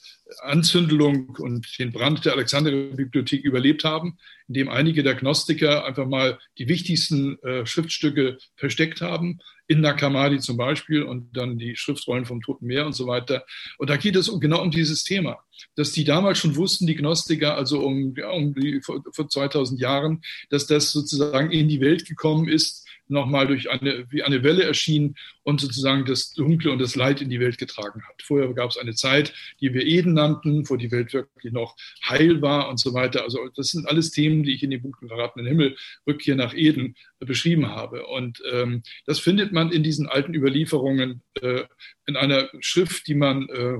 Anzündung 0.41 1.37
und 1.39 1.79
den 1.79 1.93
Brand 1.93 2.25
der 2.25 2.33
Alexandria-Bibliothek 2.35 3.45
überlebt 3.45 3.85
haben, 3.85 4.19
indem 4.49 4.69
einige 4.69 5.03
der 5.03 5.15
Gnostiker 5.15 5.85
einfach 5.85 6.07
mal 6.07 6.39
die 6.59 6.69
wichtigsten 6.69 7.39
äh, 7.43 7.67
Schriftstücke 7.67 8.39
versteckt 8.57 9.01
haben, 9.01 9.41
in 9.67 9.81
Nakamadi 9.81 10.39
zum 10.39 10.57
Beispiel 10.57 11.03
und 11.03 11.37
dann 11.37 11.57
die 11.57 11.77
Schriftrollen 11.77 12.27
vom 12.27 12.43
Toten 12.43 12.67
Meer 12.67 12.85
und 12.85 12.93
so 12.93 13.07
weiter. 13.07 13.45
Und 13.79 13.91
da 13.91 13.97
geht 13.97 14.17
es 14.17 14.29
um, 14.29 14.39
genau 14.39 14.61
um 14.61 14.71
dieses 14.71 15.05
Thema, 15.05 15.39
dass 15.77 15.93
die 15.93 16.05
damals 16.05 16.39
schon 16.39 16.57
wussten, 16.57 16.87
die 16.87 16.97
Gnostiker, 16.97 17.57
also 17.57 17.81
um, 17.81 18.15
ja, 18.17 18.31
um 18.31 18.55
die, 18.55 18.81
vor, 18.83 19.03
vor 19.13 19.29
2000 19.29 19.81
Jahren, 19.81 20.23
dass 20.51 20.67
das 20.67 20.91
sozusagen 20.91 21.51
in 21.51 21.69
die 21.69 21.81
Welt 21.81 22.07
gekommen 22.07 22.49
ist, 22.49 22.87
nochmal 23.09 23.47
durch 23.47 23.71
eine, 23.71 24.07
wie 24.11 24.23
eine 24.23 24.43
Welle 24.43 24.65
erschienen 24.65 25.17
und 25.43 25.61
sozusagen 25.61 26.05
das 26.05 26.33
Dunkle 26.33 26.71
und 26.71 26.79
das 26.79 26.97
Leid 26.97 27.21
in 27.21 27.31
die 27.31 27.41
Welt 27.41 27.59
getragen 27.59 28.03
hat. 28.09 28.23
Vorher 28.23 28.53
gab 28.55 28.71
es 28.71 28.77
eine 28.77 28.95
Zeit, 28.95 29.35
die 29.61 29.75
wir 29.75 29.87
Eden 29.87 30.15
nannten, 30.15 30.69
wo 30.69 30.77
die 30.77 30.91
Welt 30.91 31.13
wirklich 31.13 31.53
noch 31.53 31.77
heil 32.05 32.43
war 32.43 32.69
und 32.69 32.79
so 32.79 32.95
weiter. 32.95 33.23
Also 33.23 33.49
das 33.55 33.69
sind 33.69 33.87
alles 33.89 34.11
Themen, 34.11 34.43
die 34.43 34.55
ich 34.55 34.63
in 34.63 34.71
dem 34.71 34.83
Buch 34.83 34.97
Verratenen 35.07 35.47
Himmel, 35.47 35.77
Rückkehr 36.07 36.37
nach 36.37 36.55
Eden, 36.55 36.97
äh, 37.21 37.27
beschrieben 37.27 37.69
habe. 37.69 38.07
Und 38.07 38.43
ähm, 38.51 38.83
das 39.07 39.19
findet 39.19 39.53
man 39.53 39.73
in 39.73 39.83
diesen 39.83 40.09
alten 40.09 40.35
Überlieferungen 40.35 41.23
äh, 41.41 41.65
in 42.07 42.17
einer 42.17 42.49
Schrift, 42.61 43.07
die 43.09 43.15
man 43.15 43.49
äh, 43.49 43.79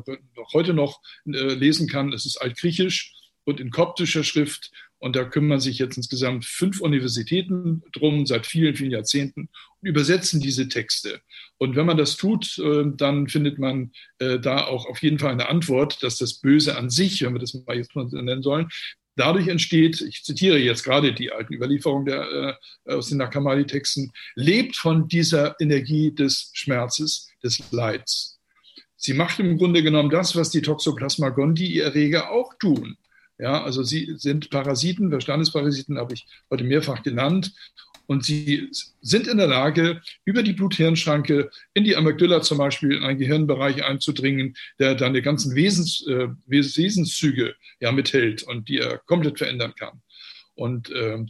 heute 0.53 0.75
noch 0.75 1.01
äh, 1.27 1.55
lesen 1.55 1.89
kann. 1.89 2.13
Es 2.13 2.27
ist 2.27 2.39
altgriechisch 2.39 3.15
und 3.45 3.61
in 3.61 3.71
koptischer 3.71 4.25
Schrift. 4.25 4.71
Und 5.03 5.17
da 5.17 5.25
kümmern 5.25 5.59
sich 5.59 5.79
jetzt 5.79 5.97
insgesamt 5.97 6.45
fünf 6.45 6.81
Universitäten 6.81 7.83
drum 7.93 8.25
seit 8.25 8.47
vielen, 8.47 8.77
vielen 8.77 8.93
Jahrzehnten 8.93 9.49
und 9.81 9.89
übersetzen 9.89 10.41
diese 10.41 10.69
Texte. 10.69 11.21
Und 11.59 11.75
wenn 11.75 11.87
man 11.87 11.97
das 11.97 12.17
tut, 12.17 12.57
äh, 12.59 12.85
dann 12.95 13.27
findet 13.27 13.59
man 13.59 13.91
äh, 14.21 14.39
da 14.39 14.65
auch 14.65 14.87
auf 14.87 15.03
jeden 15.03 15.19
Fall 15.19 15.33
eine 15.33 15.49
Antwort, 15.49 16.05
dass 16.05 16.19
das 16.19 16.35
Böse 16.35 16.79
an 16.79 16.89
sich, 16.89 17.21
wenn 17.23 17.33
wir 17.33 17.41
das 17.41 17.53
mal 17.53 17.77
jetzt 17.77 17.97
mal 17.97 18.07
nennen 18.07 18.43
sollen, 18.43 18.69
Dadurch 19.15 19.49
entsteht, 19.49 20.01
ich 20.01 20.25
zitiere 20.25 20.57
jetzt 20.57 20.85
gerade 20.85 21.13
die 21.13 21.33
alten 21.33 21.53
Überlieferungen 21.53 22.07
der, 22.07 22.59
äh, 22.87 22.95
aus 22.95 23.11
den 23.11 23.19
Nakamali-Texten, 23.19 24.11
lebt 24.37 24.77
von 24.77 25.07
dieser 25.07 25.55
Energie 25.61 26.15
des 26.15 26.51
Schmerzes, 26.55 27.29
des 27.43 27.63
Leids. 27.73 28.39
Sie 28.97 29.13
macht 29.13 29.39
im 29.39 29.59
Grunde 29.59 29.83
genommen 29.83 30.09
das, 30.09 30.35
was 30.35 30.51
die 30.51 30.63
Toxoplasma 30.63 31.29
gondii 31.31 31.81
Erreger 31.81 32.31
auch 32.31 32.55
tun. 32.59 32.97
Ja, 33.43 33.65
also 33.65 33.83
sie 33.83 34.15
sind 34.19 34.51
Parasiten, 34.51 35.11
Verstandesparasiten 35.11 35.99
habe 35.99 36.15
ich 36.15 36.29
heute 36.49 36.63
mehrfach 36.63 37.03
genannt. 37.03 37.53
Und 38.07 38.25
sie 38.25 38.69
sind 39.01 39.27
in 39.27 39.39
der 39.39 39.49
Lage, 39.49 40.01
über 40.25 40.45
die 40.45 40.53
Blut-Hirn-Schranke 40.53 41.51
in 41.75 41.83
die 41.83 41.97
Amygdala 41.97 42.43
zum 42.43 42.59
Beispiel 42.59 42.93
in 42.93 43.03
einen 43.03 43.19
Gehirnbereich 43.19 43.85
einzudringen, 43.85 44.55
der 44.79 44.95
deine 44.95 45.23
ganzen 45.23 45.57
Wesens, 45.57 46.07
äh, 46.07 46.29
Wesenszüge 46.47 47.57
ja 47.81 47.91
mithält 47.91 48.45
und 48.45 48.69
die 48.69 48.79
er 48.79 48.99
komplett 48.99 49.39
verändern 49.39 49.75
kann. 49.77 50.03
Und 50.55 50.91
äh, 50.91 51.25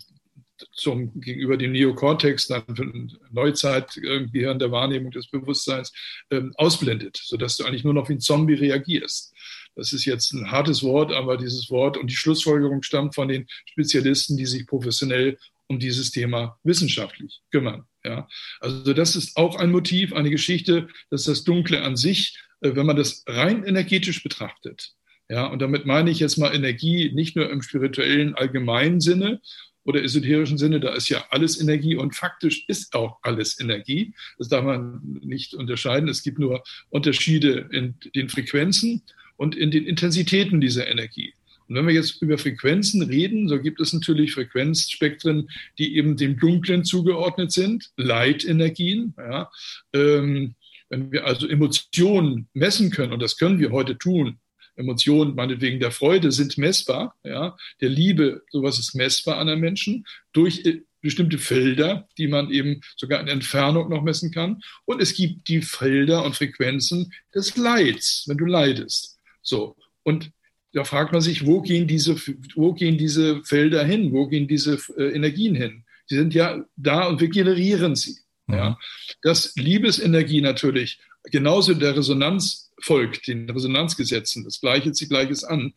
zum, 0.72 1.18
gegenüber 1.18 1.56
dem 1.56 1.72
Neokortex, 1.72 2.48
dann 2.48 3.10
Neuzeitgehirn 3.30 4.58
der 4.58 4.70
Wahrnehmung 4.70 5.12
des 5.12 5.28
Bewusstseins, 5.28 5.92
ähm, 6.30 6.52
ausblendet, 6.56 7.18
sodass 7.22 7.56
du 7.56 7.64
eigentlich 7.64 7.84
nur 7.84 7.94
noch 7.94 8.10
wie 8.10 8.14
ein 8.14 8.20
Zombie 8.20 8.54
reagierst. 8.54 9.32
Das 9.74 9.92
ist 9.92 10.04
jetzt 10.04 10.32
ein 10.32 10.50
hartes 10.50 10.82
Wort, 10.82 11.12
aber 11.12 11.36
dieses 11.36 11.70
Wort 11.70 11.96
und 11.96 12.10
die 12.10 12.16
Schlussfolgerung 12.16 12.82
stammt 12.82 13.14
von 13.14 13.28
den 13.28 13.46
Spezialisten, 13.66 14.36
die 14.36 14.46
sich 14.46 14.66
professionell 14.66 15.38
um 15.66 15.78
dieses 15.78 16.10
Thema 16.10 16.58
wissenschaftlich 16.64 17.40
kümmern. 17.50 17.84
Ja. 18.04 18.28
Also 18.60 18.92
das 18.92 19.16
ist 19.16 19.36
auch 19.36 19.56
ein 19.56 19.70
Motiv, 19.70 20.12
eine 20.12 20.30
Geschichte, 20.30 20.88
dass 21.10 21.24
das 21.24 21.44
Dunkle 21.44 21.82
an 21.82 21.96
sich, 21.96 22.38
äh, 22.60 22.74
wenn 22.74 22.86
man 22.86 22.96
das 22.96 23.24
rein 23.26 23.64
energetisch 23.64 24.22
betrachtet, 24.22 24.92
ja, 25.28 25.46
und 25.46 25.62
damit 25.62 25.86
meine 25.86 26.10
ich 26.10 26.18
jetzt 26.18 26.36
mal 26.36 26.54
Energie 26.54 27.10
nicht 27.14 27.36
nur 27.36 27.48
im 27.48 27.62
spirituellen 27.62 28.34
allgemeinen 28.34 29.00
Sinne, 29.00 29.40
oder 29.84 30.02
esoterischen 30.02 30.58
Sinne, 30.58 30.80
da 30.80 30.94
ist 30.94 31.08
ja 31.08 31.24
alles 31.30 31.60
Energie 31.60 31.96
und 31.96 32.14
faktisch 32.14 32.64
ist 32.68 32.94
auch 32.94 33.18
alles 33.22 33.58
Energie. 33.58 34.14
Das 34.38 34.48
darf 34.48 34.64
man 34.64 35.00
nicht 35.22 35.54
unterscheiden. 35.54 36.08
Es 36.08 36.22
gibt 36.22 36.38
nur 36.38 36.62
Unterschiede 36.90 37.68
in 37.72 37.96
den 38.14 38.28
Frequenzen 38.28 39.02
und 39.42 39.56
in 39.56 39.72
den 39.72 39.86
Intensitäten 39.86 40.60
dieser 40.60 40.86
Energie. 40.86 41.34
Und 41.66 41.74
wenn 41.74 41.88
wir 41.88 41.94
jetzt 41.94 42.22
über 42.22 42.38
Frequenzen 42.38 43.02
reden, 43.02 43.48
so 43.48 43.60
gibt 43.60 43.80
es 43.80 43.92
natürlich 43.92 44.34
Frequenzspektren, 44.34 45.50
die 45.78 45.96
eben 45.96 46.16
dem 46.16 46.38
Dunklen 46.38 46.84
zugeordnet 46.84 47.50
sind, 47.50 47.90
Leitenergien. 47.96 49.14
Ja. 49.18 49.50
Ähm, 49.92 50.54
wenn 50.90 51.10
wir 51.10 51.26
also 51.26 51.48
Emotionen 51.48 52.46
messen 52.54 52.92
können, 52.92 53.12
und 53.12 53.20
das 53.20 53.36
können 53.36 53.58
wir 53.58 53.72
heute 53.72 53.98
tun, 53.98 54.38
Emotionen, 54.76 55.34
meinetwegen 55.34 55.80
der 55.80 55.90
Freude, 55.90 56.30
sind 56.30 56.56
messbar. 56.56 57.16
Ja? 57.24 57.56
Der 57.80 57.88
Liebe, 57.88 58.42
sowas 58.52 58.78
ist 58.78 58.94
messbar 58.94 59.38
an 59.38 59.48
einem 59.48 59.60
Menschen 59.60 60.04
durch 60.32 60.64
äh, 60.64 60.82
bestimmte 61.00 61.38
Felder, 61.38 62.06
die 62.16 62.28
man 62.28 62.48
eben 62.52 62.80
sogar 62.96 63.20
in 63.20 63.26
Entfernung 63.26 63.90
noch 63.90 64.04
messen 64.04 64.30
kann. 64.30 64.62
Und 64.84 65.02
es 65.02 65.14
gibt 65.14 65.48
die 65.48 65.62
Felder 65.62 66.24
und 66.24 66.36
Frequenzen 66.36 67.12
des 67.34 67.56
Leids, 67.56 68.22
wenn 68.28 68.38
du 68.38 68.44
leidest. 68.44 69.18
So. 69.42 69.76
Und 70.02 70.30
da 70.72 70.84
fragt 70.84 71.12
man 71.12 71.20
sich, 71.20 71.46
wo 71.46 71.60
gehen 71.60 71.86
diese, 71.86 72.16
wo 72.54 72.72
gehen 72.72 72.96
diese 72.96 73.42
Felder 73.44 73.84
hin? 73.84 74.12
Wo 74.12 74.26
gehen 74.26 74.48
diese 74.48 74.78
äh, 74.96 75.14
Energien 75.14 75.54
hin? 75.54 75.84
Sie 76.06 76.16
sind 76.16 76.34
ja 76.34 76.64
da 76.76 77.06
und 77.06 77.20
wir 77.20 77.28
generieren 77.28 77.94
sie. 77.94 78.18
Mhm. 78.46 78.54
Ja. 78.54 78.78
Das 79.22 79.54
Liebesenergie 79.56 80.40
natürlich 80.40 80.98
genauso 81.24 81.74
der 81.74 81.96
Resonanz 81.96 82.70
folgt, 82.80 83.28
den 83.28 83.48
Resonanzgesetzen, 83.48 84.44
das 84.44 84.60
Gleiche 84.60 84.92
zieht 84.92 85.10
Gleiches 85.10 85.44
an, 85.44 85.74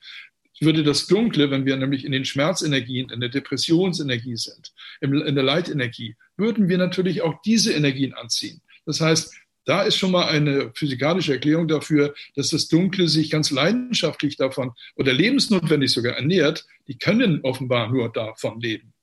würde 0.61 0.83
das 0.83 1.07
Dunkle, 1.07 1.51
wenn 1.51 1.65
wir 1.65 1.75
nämlich 1.75 2.05
in 2.05 2.11
den 2.11 2.25
Schmerzenergien, 2.25 3.09
in 3.09 3.19
der 3.19 3.29
Depressionsenergie 3.29 4.37
sind, 4.37 4.73
in 5.01 5.35
der 5.35 5.43
Leitenergie, 5.43 6.15
würden 6.37 6.69
wir 6.69 6.77
natürlich 6.77 7.21
auch 7.21 7.41
diese 7.43 7.73
Energien 7.73 8.13
anziehen. 8.13 8.61
Das 8.85 9.01
heißt, 9.01 9.33
da 9.65 9.81
ist 9.81 9.97
schon 9.97 10.11
mal 10.11 10.27
eine 10.27 10.71
physikalische 10.73 11.33
Erklärung 11.33 11.67
dafür, 11.67 12.13
dass 12.35 12.49
das 12.49 12.67
Dunkle 12.67 13.07
sich 13.07 13.29
ganz 13.29 13.51
leidenschaftlich 13.51 14.37
davon 14.37 14.71
oder 14.95 15.11
lebensnotwendig 15.11 15.91
sogar 15.91 16.13
ernährt. 16.13 16.65
Die 16.87 16.97
können 16.97 17.41
offenbar 17.41 17.91
nur 17.91 18.11
davon 18.11 18.59
leben. 18.59 18.93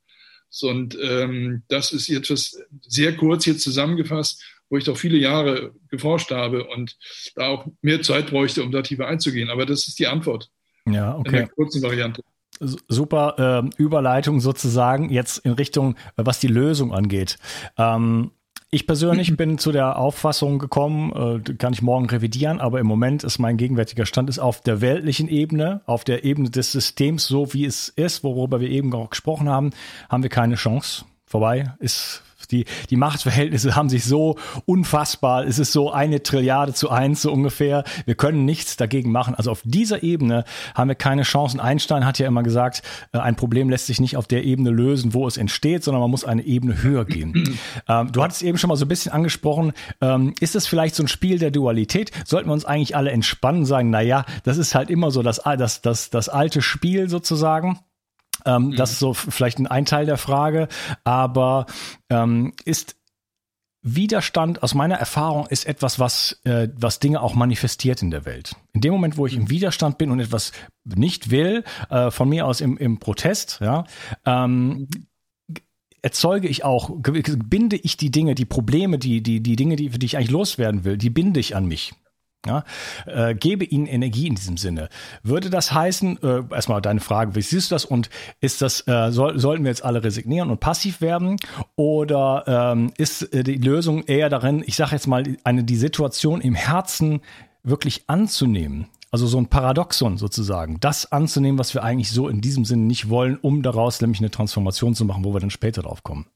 Und 0.61 0.99
ähm, 1.03 1.63
das 1.69 1.93
ist 1.93 2.09
jetzt 2.09 2.59
sehr 2.83 3.17
kurz 3.17 3.45
hier 3.45 3.57
zusammengefasst, 3.57 4.43
wo 4.69 4.77
ich 4.77 4.85
doch 4.85 4.97
viele 4.97 5.17
Jahre 5.17 5.75
geforscht 5.91 6.31
habe 6.31 6.65
und 6.65 6.97
da 7.35 7.49
auch 7.49 7.67
mehr 7.81 8.03
Zeit 8.03 8.29
bräuchte, 8.29 8.63
um 8.63 8.71
da 8.71 8.83
tiefer 8.83 9.07
einzugehen. 9.07 9.51
Aber 9.51 9.67
das 9.67 9.89
ist 9.89 9.99
die 9.99 10.07
Antwort. 10.07 10.51
Ja, 10.87 11.17
okay. 11.17 11.29
In 11.29 11.33
der 11.33 11.49
kurzen 11.49 11.83
Variante. 11.83 12.23
Super 12.61 13.63
äh, 13.79 13.83
Überleitung 13.83 14.41
sozusagen 14.41 15.11
jetzt 15.11 15.39
in 15.39 15.53
Richtung, 15.53 15.97
was 16.17 16.39
die 16.39 16.49
Lösung 16.49 16.93
angeht. 16.93 17.39
Ähm, 17.79 18.31
ich 18.75 18.87
persönlich 18.87 19.37
bin 19.37 19.59
zu 19.59 19.71
der 19.71 19.99
Auffassung 19.99 20.59
gekommen, 20.59 21.13
äh, 21.47 21.55
kann 21.57 21.75
ich 21.75 21.83
morgen 21.83 22.07
revidieren, 22.07 22.59
aber 22.59 22.81
im 22.81 22.87
Moment 22.87 23.23
ist 23.23 23.39
mein 23.39 23.59
gegenwärtiger 23.59 24.07
Stand 24.07 24.31
ist 24.31 24.39
auf 24.39 24.63
der 24.63 24.81
weltlichen 24.81 25.29
Ebene, 25.29 25.83
auf 25.85 26.05
der 26.05 26.25
Ebene 26.25 26.49
des 26.49 26.73
Systems, 26.73 27.27
so 27.27 27.53
wie 27.53 27.67
es 27.67 27.91
ist, 27.91 28.25
worüber 28.25 28.61
wir 28.61 28.71
eben 28.71 28.93
auch 28.95 29.11
gesprochen 29.11 29.51
haben, 29.51 29.73
haben 30.09 30.23
wir 30.23 30.31
keine 30.31 30.55
Chance. 30.55 31.05
Vorbei 31.27 31.75
ist 31.81 32.23
die, 32.53 32.65
die 32.91 32.97
Machtverhältnisse 32.97 33.75
haben 33.75 33.89
sich 33.89 34.05
so 34.05 34.37
unfassbar, 34.67 35.45
es 35.45 35.59
ist 35.59 35.73
so 35.73 35.91
eine 35.91 36.23
Trilliarde 36.23 36.75
zu 36.75 36.91
eins 36.91 37.23
so 37.23 37.33
ungefähr. 37.33 37.85
Wir 38.05 38.15
können 38.15 38.45
nichts 38.45 38.77
dagegen 38.77 39.11
machen. 39.11 39.35
Also 39.35 39.51
auf 39.51 39.63
dieser 39.65 40.03
Ebene 40.03 40.45
haben 40.75 40.89
wir 40.89 40.95
keine 40.95 41.23
Chancen. 41.23 41.61
Einstein 41.61 42.05
hat 42.05 42.19
ja 42.19 42.27
immer 42.27 42.43
gesagt, 42.43 42.83
äh, 43.13 43.19
ein 43.19 43.37
Problem 43.37 43.71
lässt 43.71 43.87
sich 43.87 44.01
nicht 44.01 44.17
auf 44.17 44.27
der 44.27 44.45
Ebene 44.45 44.71
lösen, 44.71 45.15
wo 45.15 45.27
es 45.27 45.37
entsteht, 45.37 45.85
sondern 45.85 46.01
man 46.01 46.11
muss 46.11 46.25
eine 46.25 46.43
Ebene 46.43 46.83
höher 46.83 47.05
gehen. 47.05 47.59
ähm, 47.89 48.13
du 48.13 48.23
hattest 48.23 48.43
eben 48.43 48.59
schon 48.59 48.69
mal 48.69 48.77
so 48.77 48.85
ein 48.85 48.89
bisschen 48.89 49.13
angesprochen, 49.13 49.73
ähm, 50.01 50.35
ist 50.41 50.55
es 50.55 50.67
vielleicht 50.67 50.95
so 50.95 51.03
ein 51.03 51.09
Spiel 51.09 51.39
der 51.39 51.51
Dualität? 51.51 52.11
Sollten 52.25 52.49
wir 52.49 52.55
uns 52.55 52.65
eigentlich 52.65 52.97
alle 52.97 53.11
entspannen, 53.11 53.65
sagen, 53.65 53.91
na 53.91 54.01
ja, 54.01 54.25
das 54.45 54.59
ist 54.59 54.75
halt 54.75 54.91
immer 54.91 55.11
so 55.11 55.23
das, 55.23 55.41
das, 55.43 55.81
das, 55.83 56.11
das 56.11 56.29
alte 56.29 56.63
Spiel 56.63 57.09
sozusagen? 57.09 57.79
Ähm, 58.47 58.69
mhm. 58.69 58.77
Das 58.77 58.93
ist 58.93 58.99
so 58.99 59.15
vielleicht 59.15 59.59
ein 59.59 59.87
Teil 59.87 60.07
der 60.07 60.19
Frage. 60.19 60.69
Aber 61.05 61.67
ähm, 62.11 62.53
ist 62.65 62.97
Widerstand 63.83 64.63
aus 64.63 64.75
meiner 64.75 64.95
Erfahrung 64.95 65.47
ist 65.49 65.67
etwas, 65.67 65.99
was, 65.99 66.41
äh, 66.45 66.69
was 66.77 67.01
Dinge 67.01 67.21
auch 67.21 67.35
manifestiert 67.35 68.01
in 68.01 68.13
der 68.13 68.25
Welt. 68.25 68.55
In 68.73 68.81
dem 68.81 68.93
Moment, 68.93 69.17
wo 69.17 69.27
ich 69.27 69.35
im 69.35 69.51
Widerstand 69.51 69.99
bin 69.99 70.13
und 70.13 70.21
etwas 70.21 70.53
nicht 70.85 71.31
will, 71.31 71.65
äh, 71.91 72.13
von 72.13 72.29
mir 72.29 72.47
aus 72.47 72.61
im, 72.61 72.77
im 72.79 73.01
Protest, 73.01 73.59
ja, 73.61 73.85
ähm, 74.25 74.87
erzeuge 76.01 76.49
ich 76.49 76.65
auch, 76.65 76.91
binde 77.01 77.77
ich 77.77 77.97
die 77.97 78.11
Dinge, 78.11 78.37
die 78.37 78.45
Probleme, 78.45 78.99
die, 78.99 79.21
die, 79.21 79.41
die 79.43 79.57
Dinge, 79.57 79.75
die, 79.77 79.89
die 79.89 80.07
ich 80.07 80.17
eigentlich 80.17 80.31
loswerden 80.31 80.85
will, 80.85 80.97
die 80.97 81.11
binde 81.11 81.41
ich 81.41 81.57
an 81.57 81.67
mich. 81.67 81.93
Ja, 82.45 82.65
äh, 83.07 83.37
gebe 83.37 83.65
ihnen 83.65 83.87
Energie 83.87 84.27
in 84.27 84.35
diesem 84.35 84.57
Sinne. 84.57 84.89
Würde 85.23 85.49
das 85.49 85.73
heißen, 85.73 86.21
äh, 86.25 86.43
erstmal 86.51 86.83
deine 86.83 86.99
Frage, 86.99 87.37
wie 87.37 87.43
siehst 87.43 87.71
du 87.71 87.77
das 87.77 87.85
und 87.85 88.11
ist 88.41 88.63
das, 88.63 88.87
äh, 88.89 89.13
soll, 89.13 89.39
sollten 89.39 89.63
wir 89.63 89.71
jetzt 89.71 89.85
alle 89.85 90.03
resignieren 90.03 90.51
und 90.51 90.59
passiv 90.59 91.01
werden 91.01 91.37
oder 91.77 92.73
ähm, 92.73 92.93
ist 92.99 93.23
äh, 93.33 93.45
die 93.45 93.59
Lösung 93.59 94.05
eher 94.07 94.29
darin, 94.29 94.65
ich 94.67 94.75
sage 94.75 94.91
jetzt 94.91 95.07
mal, 95.07 95.25
eine, 95.45 95.63
die 95.63 95.77
Situation 95.77 96.41
im 96.41 96.57
Herzen 96.57 97.21
wirklich 97.63 98.09
anzunehmen? 98.09 98.89
Also 99.13 99.29
so 99.29 99.39
ein 99.39 99.47
Paradoxon 99.47 100.17
sozusagen, 100.17 100.81
das 100.81 101.13
anzunehmen, 101.13 101.61
was 101.61 101.75
wir 101.75 101.85
eigentlich 101.85 102.11
so 102.11 102.29
in 102.29 102.41
diesem 102.41 102.65
Sinne 102.65 102.85
nicht 102.85 103.09
wollen, 103.09 103.39
um 103.41 103.63
daraus 103.63 104.01
nämlich 104.01 104.21
eine 104.21 104.31
Transformation 104.31 104.97
zu 104.97 105.05
machen, 105.05 105.23
wo 105.25 105.33
wir 105.33 105.41
dann 105.41 105.51
später 105.51 105.83
drauf 105.83 106.03
kommen. 106.03 106.27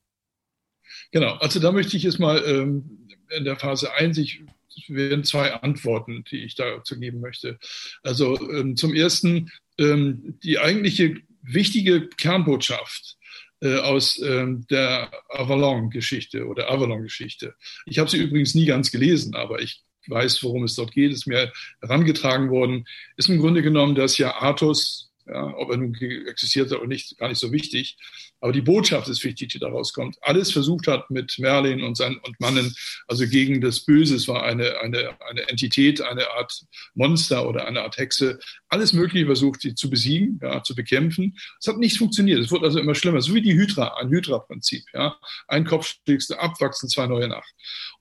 Genau, 1.10 1.34
also 1.36 1.58
da 1.58 1.72
möchte 1.72 1.96
ich 1.96 2.02
jetzt 2.02 2.20
mal 2.20 2.42
ähm, 2.46 3.05
in 3.36 3.44
der 3.44 3.56
Phase 3.56 3.92
1, 3.92 4.18
ich 4.18 4.42
wären 4.88 5.24
zwei 5.24 5.52
Antworten, 5.52 6.24
die 6.30 6.44
ich 6.44 6.54
dazu 6.54 6.98
geben 6.98 7.20
möchte. 7.20 7.58
Also 8.02 8.38
ähm, 8.50 8.76
zum 8.76 8.94
ersten, 8.94 9.50
ähm, 9.78 10.38
die 10.42 10.58
eigentliche 10.58 11.16
wichtige 11.42 12.08
Kernbotschaft 12.08 13.16
äh, 13.60 13.78
aus 13.78 14.20
ähm, 14.20 14.66
der 14.68 15.10
Avalon-Geschichte 15.30 16.46
oder 16.46 16.70
Avalon-Geschichte. 16.70 17.54
Ich 17.86 17.98
habe 17.98 18.10
sie 18.10 18.18
übrigens 18.18 18.54
nie 18.54 18.66
ganz 18.66 18.90
gelesen, 18.90 19.34
aber 19.34 19.60
ich 19.60 19.82
weiß, 20.08 20.42
worum 20.42 20.64
es 20.64 20.74
dort 20.74 20.92
geht, 20.92 21.12
ist 21.12 21.26
mir 21.26 21.52
herangetragen 21.80 22.50
worden, 22.50 22.86
ist 23.16 23.28
im 23.28 23.40
Grunde 23.40 23.62
genommen, 23.62 23.94
dass 23.94 24.18
ja 24.18 24.40
Athos 24.40 25.10
Ja, 25.26 25.54
ob 25.56 25.70
er 25.70 25.76
nun 25.76 25.94
existiert 26.26 26.70
oder 26.70 26.86
nicht, 26.86 27.18
gar 27.18 27.28
nicht 27.28 27.40
so 27.40 27.50
wichtig. 27.50 27.96
Aber 28.40 28.52
die 28.52 28.60
Botschaft 28.60 29.08
ist 29.08 29.24
wichtig, 29.24 29.48
die 29.48 29.58
daraus 29.58 29.92
kommt. 29.92 30.16
Alles 30.22 30.52
versucht 30.52 30.86
hat 30.86 31.10
mit 31.10 31.36
Merlin 31.38 31.82
und 31.82 31.96
seinen 31.96 32.18
und 32.18 32.38
Mannen, 32.38 32.74
also 33.08 33.26
gegen 33.26 33.60
das 33.60 33.80
Böse. 33.84 34.14
Es 34.14 34.28
war 34.28 34.44
eine, 34.44 34.78
eine, 34.80 35.16
eine 35.28 35.48
Entität, 35.48 36.00
eine 36.00 36.30
Art 36.30 36.52
Monster 36.94 37.48
oder 37.48 37.66
eine 37.66 37.82
Art 37.82 37.96
Hexe. 37.96 38.38
Alles 38.68 38.92
Mögliche 38.92 39.26
versucht, 39.26 39.62
sie 39.62 39.74
zu 39.74 39.90
besiegen, 39.90 40.38
ja, 40.42 40.62
zu 40.62 40.76
bekämpfen. 40.76 41.36
Es 41.60 41.66
hat 41.66 41.78
nicht 41.78 41.98
funktioniert. 41.98 42.40
Es 42.40 42.50
wurde 42.50 42.66
also 42.66 42.78
immer 42.78 42.94
schlimmer. 42.94 43.20
So 43.20 43.34
wie 43.34 43.42
die 43.42 43.54
Hydra, 43.54 43.96
ein 43.98 44.10
Hydra-Prinzip. 44.10 44.84
Ja. 44.94 45.16
Ein 45.48 45.64
Kopf 45.64 45.96
schlägst 46.04 46.30
du 46.30 46.34
ab, 46.34 46.60
wachsen 46.60 46.88
zwei 46.88 47.06
neue 47.06 47.28
nach. 47.28 47.46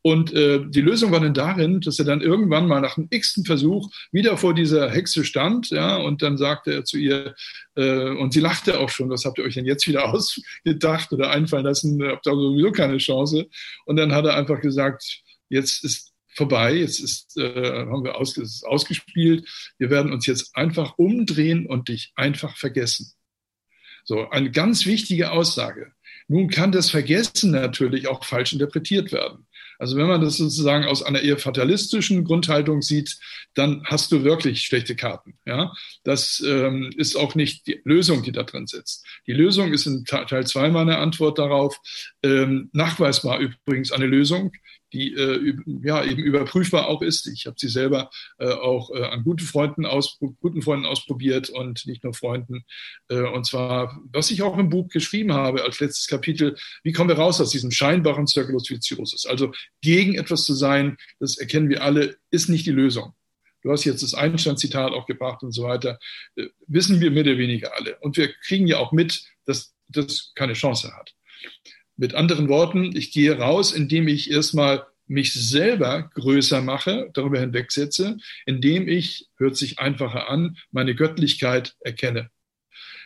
Und 0.01 0.33
äh, 0.33 0.59
die 0.67 0.81
Lösung 0.81 1.11
war 1.11 1.21
dann 1.21 1.33
darin, 1.33 1.81
dass 1.81 1.97
er 1.97 2.05
dann 2.05 2.21
irgendwann 2.21 2.67
mal 2.67 2.81
nach 2.81 2.95
dem 2.95 3.07
x-ten 3.09 3.45
Versuch 3.45 3.89
wieder 4.11 4.37
vor 4.37 4.53
dieser 4.53 4.91
Hexe 4.91 5.23
stand, 5.23 5.71
ja, 5.71 5.95
und 5.97 6.21
dann 6.21 6.37
sagte 6.37 6.73
er 6.73 6.85
zu 6.85 6.97
ihr, 6.97 7.14
äh, 7.75 8.09
und 8.09 8.33
sie 8.33 8.39
lachte 8.39 8.79
auch 8.79 8.89
schon, 8.89 9.09
was 9.09 9.25
habt 9.25 9.37
ihr 9.37 9.43
euch 9.43 9.55
denn 9.55 9.65
jetzt 9.65 9.87
wieder 9.87 10.05
ausgedacht 10.13 11.11
oder 11.11 11.31
einfallen 11.31 11.65
lassen, 11.65 12.01
habt 12.03 12.27
ihr 12.27 12.33
sowieso 12.33 12.71
keine 12.71 12.97
Chance. 12.97 13.47
Und 13.85 13.97
dann 13.97 14.13
hat 14.13 14.25
er 14.25 14.35
einfach 14.35 14.61
gesagt, 14.61 15.21
jetzt 15.49 15.83
ist 15.83 16.13
vorbei, 16.35 16.73
jetzt 16.73 16.99
ist, 16.99 17.37
äh, 17.37 17.85
haben 17.85 18.03
wir 18.03 18.15
aus, 18.17 18.63
ausgespielt, 18.63 19.47
wir 19.77 19.89
werden 19.89 20.11
uns 20.11 20.25
jetzt 20.25 20.55
einfach 20.55 20.97
umdrehen 20.97 21.65
und 21.65 21.87
dich 21.87 22.11
einfach 22.15 22.57
vergessen. 22.57 23.13
So, 24.03 24.29
eine 24.29 24.51
ganz 24.51 24.85
wichtige 24.85 25.31
Aussage. 25.31 25.91
Nun 26.27 26.49
kann 26.49 26.71
das 26.71 26.89
Vergessen 26.89 27.51
natürlich 27.51 28.07
auch 28.07 28.23
falsch 28.23 28.53
interpretiert 28.53 29.11
werden. 29.11 29.45
Also 29.77 29.97
wenn 29.97 30.07
man 30.07 30.21
das 30.21 30.37
sozusagen 30.37 30.85
aus 30.85 31.03
einer 31.03 31.21
eher 31.21 31.37
fatalistischen 31.37 32.23
Grundhaltung 32.23 32.81
sieht, 32.81 33.17
dann 33.53 33.83
hast 33.85 34.11
du 34.11 34.23
wirklich 34.23 34.61
schlechte 34.61 34.95
Karten. 34.95 35.37
Ja, 35.45 35.73
das 36.03 36.43
ähm, 36.45 36.91
ist 36.95 37.15
auch 37.15 37.35
nicht 37.35 37.67
die 37.67 37.81
Lösung, 37.83 38.23
die 38.23 38.31
da 38.31 38.43
drin 38.43 38.67
sitzt. 38.67 39.05
Die 39.27 39.33
Lösung 39.33 39.73
ist 39.73 39.85
in 39.85 40.05
Teil 40.05 40.47
zwei 40.47 40.69
meiner 40.69 40.99
Antwort 40.99 41.39
darauf 41.39 41.77
ähm, 42.23 42.69
nachweisbar 42.73 43.39
übrigens 43.39 43.91
eine 43.91 44.05
Lösung, 44.05 44.51
die 44.93 45.13
äh, 45.13 45.55
ja 45.83 46.03
eben 46.03 46.23
überprüfbar 46.23 46.87
auch 46.87 47.01
ist. 47.01 47.27
Ich 47.27 47.45
habe 47.47 47.57
sie 47.59 47.67
selber 47.67 48.09
äh, 48.37 48.47
auch 48.47 48.91
äh, 48.91 49.03
an 49.03 49.23
guten 49.23 49.45
Freunden, 49.45 49.85
guten 50.39 50.61
Freunden 50.61 50.85
ausprobiert 50.85 51.49
und 51.49 51.85
nicht 51.85 52.03
nur 52.03 52.13
Freunden. 52.13 52.63
Äh, 53.09 53.21
und 53.21 53.45
zwar, 53.45 53.99
was 54.13 54.31
ich 54.31 54.41
auch 54.41 54.57
im 54.57 54.69
Buch 54.69 54.87
geschrieben 54.87 55.33
habe 55.33 55.63
als 55.63 55.79
letztes 55.79 56.04
Kapitel, 56.07 56.57
wie 56.83 56.91
kommen 56.91 57.09
wir 57.09 57.17
raus 57.17 57.41
aus 57.41 57.51
diesem 57.51 57.71
scheinbaren 57.71 58.27
Circulus 58.27 58.69
Viciosus? 58.69 59.25
Also 59.25 59.53
gegen 59.81 60.15
etwas 60.15 60.45
zu 60.45 60.53
sein, 60.53 60.97
das 61.19 61.37
erkennen 61.37 61.69
wir 61.69 61.83
alle, 61.83 62.17
ist 62.31 62.49
nicht 62.49 62.65
die 62.65 62.71
Lösung. 62.71 63.13
Du 63.61 63.71
hast 63.71 63.83
jetzt 63.83 64.03
das 64.03 64.13
Einstein-Zitat 64.13 64.91
auch 64.93 65.07
gebracht 65.07 65.41
und 65.41 65.51
so 65.51 65.63
weiter. 65.63 65.97
Äh, 66.35 66.49
wissen 66.67 67.01
wir 67.01 67.09
mehr 67.09 67.23
oder 67.23 67.37
weniger 67.37 67.75
alle. 67.75 67.97
Und 68.01 68.15
wir 68.15 68.31
kriegen 68.31 68.67
ja 68.67 68.77
auch 68.77 68.91
mit, 68.91 69.23
dass 69.45 69.73
das 69.87 70.33
keine 70.35 70.53
Chance 70.53 70.95
hat. 70.95 71.15
Mit 71.97 72.13
anderen 72.13 72.47
Worten, 72.47 72.95
ich 72.95 73.11
gehe 73.11 73.37
raus, 73.37 73.71
indem 73.71 74.07
ich 74.07 74.29
erstmal 74.29 74.85
mich 75.07 75.33
selber 75.33 76.09
größer 76.13 76.61
mache, 76.61 77.09
darüber 77.13 77.39
hinwegsetze, 77.39 78.17
indem 78.45 78.87
ich, 78.87 79.29
hört 79.37 79.55
sich 79.55 79.79
einfacher 79.79 80.29
an, 80.29 80.57
meine 80.71 80.95
Göttlichkeit 80.95 81.75
erkenne. 81.79 82.29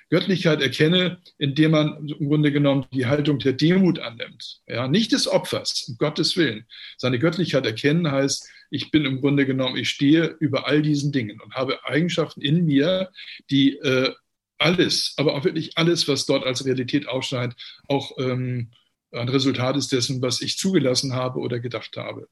Göttlichkeit 0.10 0.62
erkenne, 0.62 1.22
indem 1.38 1.72
man 1.72 2.08
im 2.08 2.28
Grunde 2.28 2.52
genommen 2.52 2.86
die 2.92 3.06
Haltung 3.06 3.40
der 3.40 3.54
Demut 3.54 4.00
annimmt. 4.00 4.62
Ja, 4.68 4.88
nicht 4.88 5.12
des 5.12 5.28
Opfers, 5.28 5.86
um 5.88 5.98
Gottes 5.98 6.36
Willen. 6.36 6.66
Seine 6.98 7.20
Göttlichkeit 7.20 7.66
erkennen 7.66 8.12
heißt, 8.12 8.50
ich 8.72 8.92
bin 8.92 9.06
im 9.06 9.22
Grunde 9.22 9.46
genommen, 9.46 9.78
ich 9.78 9.90
stehe 9.90 10.36
über 10.40 10.68
all 10.68 10.82
diesen 10.82 11.12
Dingen 11.12 11.40
und 11.40 11.54
habe 11.54 11.86
Eigenschaften 11.86 12.42
in 12.42 12.66
mir, 12.66 13.12
die 13.50 13.78
äh, 13.78 14.12
alles, 14.58 15.14
aber 15.18 15.36
auch 15.36 15.46
wirklich 15.46 15.78
alles, 15.78 16.08
was 16.08 16.26
dort 16.26 16.46
als 16.46 16.66
Realität 16.66 17.08
aufscheint, 17.08 17.56
auch 17.88 18.12
ähm, 18.20 18.72
ein 19.12 19.30
Resultat 19.30 19.76
ist 19.76 19.92
dessen, 19.92 20.22
was 20.22 20.42
ich 20.42 20.58
zugelassen 20.58 21.14
habe 21.14 21.40
oder 21.40 21.60
gedacht 21.60 21.98
habe. 21.98 22.28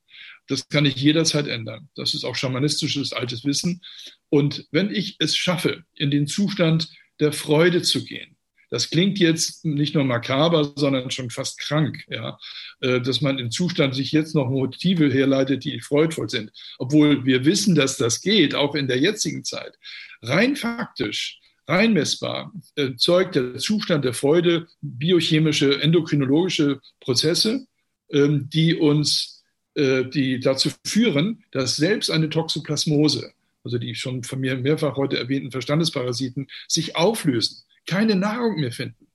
Das 0.47 0.67
kann 0.69 0.85
ich 0.85 0.95
jederzeit 0.95 1.47
ändern. 1.47 1.89
Das 1.95 2.13
ist 2.13 2.23
auch 2.23 2.35
schamanistisches 2.35 3.13
altes 3.13 3.45
Wissen. 3.45 3.81
Und 4.29 4.67
wenn 4.71 4.91
ich 4.91 5.15
es 5.19 5.35
schaffe, 5.35 5.83
in 5.95 6.11
den 6.11 6.27
Zustand 6.27 6.89
der 7.19 7.33
Freude 7.33 7.81
zu 7.81 8.03
gehen, 8.05 8.35
das 8.69 8.89
klingt 8.89 9.17
jetzt 9.19 9.63
nicht 9.63 9.95
nur 9.95 10.03
makaber, 10.03 10.73
sondern 10.75 11.09
schon 11.09 11.29
fast 11.29 11.57
krank, 11.59 12.03
ja, 12.09 12.37
äh, 12.81 12.99
dass 12.99 13.21
man 13.21 13.39
im 13.39 13.49
Zustand 13.49 13.95
sich 13.95 14.11
jetzt 14.11 14.35
noch 14.35 14.49
Motive 14.49 15.11
herleitet, 15.11 15.63
die 15.63 15.79
freudvoll 15.79 16.29
sind, 16.29 16.51
obwohl 16.77 17.25
wir 17.25 17.45
wissen, 17.45 17.75
dass 17.75 17.97
das 17.97 18.21
geht, 18.21 18.55
auch 18.55 18.75
in 18.75 18.87
der 18.87 18.99
jetzigen 18.99 19.43
Zeit. 19.43 19.77
Rein 20.21 20.55
faktisch 20.55 21.39
rein 21.67 21.93
messbar 21.93 22.53
zeugt 22.97 23.35
der 23.35 23.57
Zustand 23.57 24.05
der 24.05 24.13
Freude 24.13 24.67
biochemische, 24.81 25.81
endokrinologische 25.81 26.79
Prozesse, 26.99 27.67
ähm, 28.11 28.49
die 28.49 28.75
uns, 28.75 29.43
äh, 29.75 30.05
die 30.05 30.39
dazu 30.39 30.71
führen, 30.85 31.43
dass 31.51 31.75
selbst 31.75 32.09
eine 32.09 32.29
Toxoplasmose, 32.29 33.33
also 33.67 33.77
die 33.77 33.95
schon 33.95 34.23
von 34.23 34.39
mir 34.39 34.55
mehrfach 34.57 34.95
heute 34.95 35.17
erwähnten 35.17 35.51
Verstandesparasiten, 35.51 36.47
sich 36.67 36.95
auflösen, 36.95 37.63
keine 37.85 38.15
Nahrung 38.15 38.59
mehr 38.59 38.71
finden. 38.71 39.07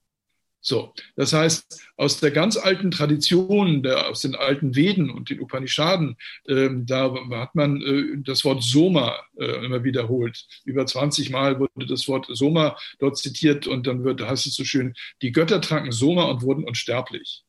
So, 0.65 0.95
das 1.17 1.33
heißt, 1.33 1.83
aus 1.97 2.21
der 2.21 2.31
ganz 2.31 2.57
alten 2.57 2.93
Tradition, 2.93 3.83
der, 3.83 4.09
aus 4.09 4.21
den 4.21 4.37
alten 4.37 4.77
Veden 4.77 5.11
und 5.11 5.29
den 5.29 5.41
Upanishaden, 5.41 6.17
ähm, 6.47 6.87
da 6.87 7.13
hat 7.33 7.57
man 7.57 7.83
äh, 7.83 8.23
das 8.23 8.45
Wort 8.45 8.63
Soma 8.63 9.19
äh, 9.37 9.65
immer 9.65 9.83
wiederholt. 9.83 10.47
Über 10.65 10.87
20 10.87 11.31
Mal 11.31 11.59
wurde 11.59 11.87
das 11.87 12.07
Wort 12.07 12.27
Soma 12.29 12.77
dort 13.01 13.19
zitiert 13.19 13.67
und 13.67 13.89
dann 13.89 14.05
wird, 14.05 14.21
heißt 14.21 14.47
es 14.47 14.55
so 14.55 14.65
schön, 14.65 14.95
die 15.21 15.33
Götter 15.33 15.61
tranken 15.61 15.91
Soma 15.91 16.27
und 16.27 16.43
wurden 16.43 16.63
unsterblich. 16.63 17.43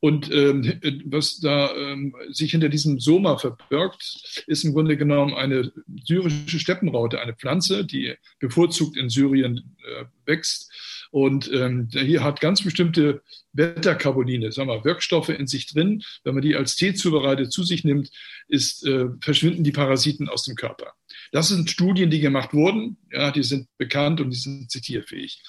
Und 0.00 0.30
ähm, 0.30 0.80
was 1.06 1.40
da 1.40 1.74
ähm, 1.74 2.14
sich 2.30 2.50
hinter 2.50 2.68
diesem 2.68 3.00
Soma 3.00 3.38
verbirgt, 3.38 4.44
ist 4.46 4.64
im 4.64 4.74
Grunde 4.74 4.96
genommen 4.96 5.32
eine 5.32 5.72
syrische 6.04 6.58
Steppenraute, 6.58 7.20
eine 7.20 7.34
Pflanze, 7.34 7.86
die 7.86 8.14
bevorzugt 8.38 8.96
in 8.96 9.08
Syrien 9.08 9.76
äh, 9.82 10.04
wächst 10.26 10.70
und 11.14 11.48
ähm, 11.52 11.86
hier 11.92 12.24
hat 12.24 12.40
ganz 12.40 12.64
bestimmte 12.64 13.22
Beta-Carboline, 13.52 14.50
sagen 14.50 14.68
wir, 14.68 14.84
Wirkstoffe 14.84 15.28
in 15.28 15.46
sich 15.46 15.72
drin. 15.72 16.02
Wenn 16.24 16.34
man 16.34 16.42
die 16.42 16.56
als 16.56 16.74
Tee 16.74 16.92
zubereitet 16.92 17.52
zu 17.52 17.62
sich 17.62 17.84
nimmt, 17.84 18.10
ist, 18.48 18.84
äh, 18.84 19.06
verschwinden 19.20 19.62
die 19.62 19.70
Parasiten 19.70 20.28
aus 20.28 20.42
dem 20.42 20.56
Körper. 20.56 20.94
Das 21.30 21.50
sind 21.50 21.70
Studien, 21.70 22.10
die 22.10 22.18
gemacht 22.18 22.52
wurden. 22.52 22.96
Ja, 23.12 23.30
die 23.30 23.44
sind 23.44 23.68
bekannt 23.78 24.20
und 24.20 24.30
die 24.30 24.36
sind 24.36 24.72
zitierfähig. 24.72 25.40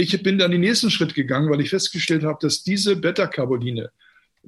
Ich 0.00 0.22
bin 0.22 0.38
dann 0.38 0.52
den 0.52 0.60
nächsten 0.60 0.90
Schritt 0.90 1.16
gegangen, 1.16 1.50
weil 1.50 1.60
ich 1.60 1.70
festgestellt 1.70 2.22
habe, 2.22 2.38
dass 2.40 2.62
diese 2.62 2.94
Beta-Carboline, 2.94 3.90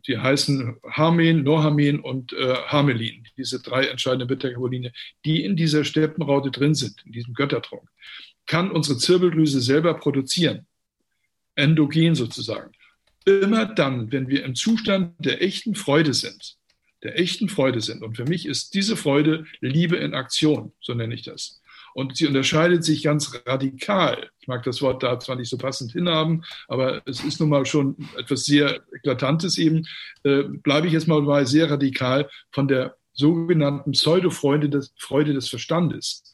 die 0.07 0.17
heißen 0.17 0.77
Harmen, 0.89 1.43
Norhamen 1.43 1.99
und 1.99 2.33
äh, 2.33 2.55
Harmelin, 2.69 3.27
diese 3.37 3.61
drei 3.61 3.87
entscheidenden 3.87 4.29
Beta-Carboline, 4.29 4.93
die 5.25 5.43
in 5.43 5.57
dieser 5.57 5.83
Steppenraute 5.83 6.53
drin 6.53 6.77
sind, 6.77 7.03
in 7.05 7.11
diesem 7.11 7.35
Göttertrunk, 7.35 7.83
kann 8.47 8.71
unsere 8.71 8.97
Zirbeldrüse 8.97 9.61
selber 9.61 9.95
produzieren. 9.95 10.67
Endogen 11.57 12.15
sozusagen. 12.15 12.71
Immer 13.25 13.67
dann, 13.67 14.13
wenn 14.13 14.29
wir 14.29 14.45
im 14.45 14.55
Zustand 14.55 15.15
der 15.19 15.43
echten 15.43 15.75
Freude 15.75 16.15
sind, 16.15 16.59
der 17.03 17.19
echten 17.19 17.49
Freude 17.49 17.81
sind. 17.81 18.05
Und 18.05 18.17
für 18.17 18.25
mich 18.25 18.47
ist 18.47 18.73
diese 18.75 18.97
Freude 18.97 19.47
Liebe 19.59 19.97
in 19.97 20.15
Aktion, 20.15 20.71
so 20.81 20.95
nenne 20.95 21.15
ich 21.15 21.23
das. 21.23 21.61
Und 21.95 22.17
sie 22.17 22.27
unterscheidet 22.27 22.85
sich 22.85 23.03
ganz 23.03 23.33
radikal. 23.47 24.31
Ich 24.41 24.49
mag 24.49 24.63
das 24.63 24.81
Wort 24.83 25.03
da 25.03 25.19
zwar 25.19 25.37
nicht 25.37 25.51
so 25.51 25.59
passend 25.59 25.93
hinhaben, 25.93 26.45
aber 26.69 27.03
es 27.07 27.23
ist 27.25 27.41
nun 27.41 27.49
mal 27.49 27.67
schon 27.67 27.97
etwas 28.17 28.45
sehr 28.45 28.81
Eklatantes 28.95 29.59
eben. 29.59 29.87
Äh, 30.25 30.45
bleibe 30.45 30.87
ich 30.87 30.93
jetzt 30.93 31.09
mal 31.09 31.23
bei 31.23 31.45
sehr 31.45 31.71
radikal 31.71 32.29
von 32.53 32.69
der 32.69 32.97
sogenannten 33.13 33.93
Pseudo-Freude 33.93 34.69
des, 34.69 34.95
Freude 34.97 35.35
des 35.35 35.49
Verstandes 35.49 36.25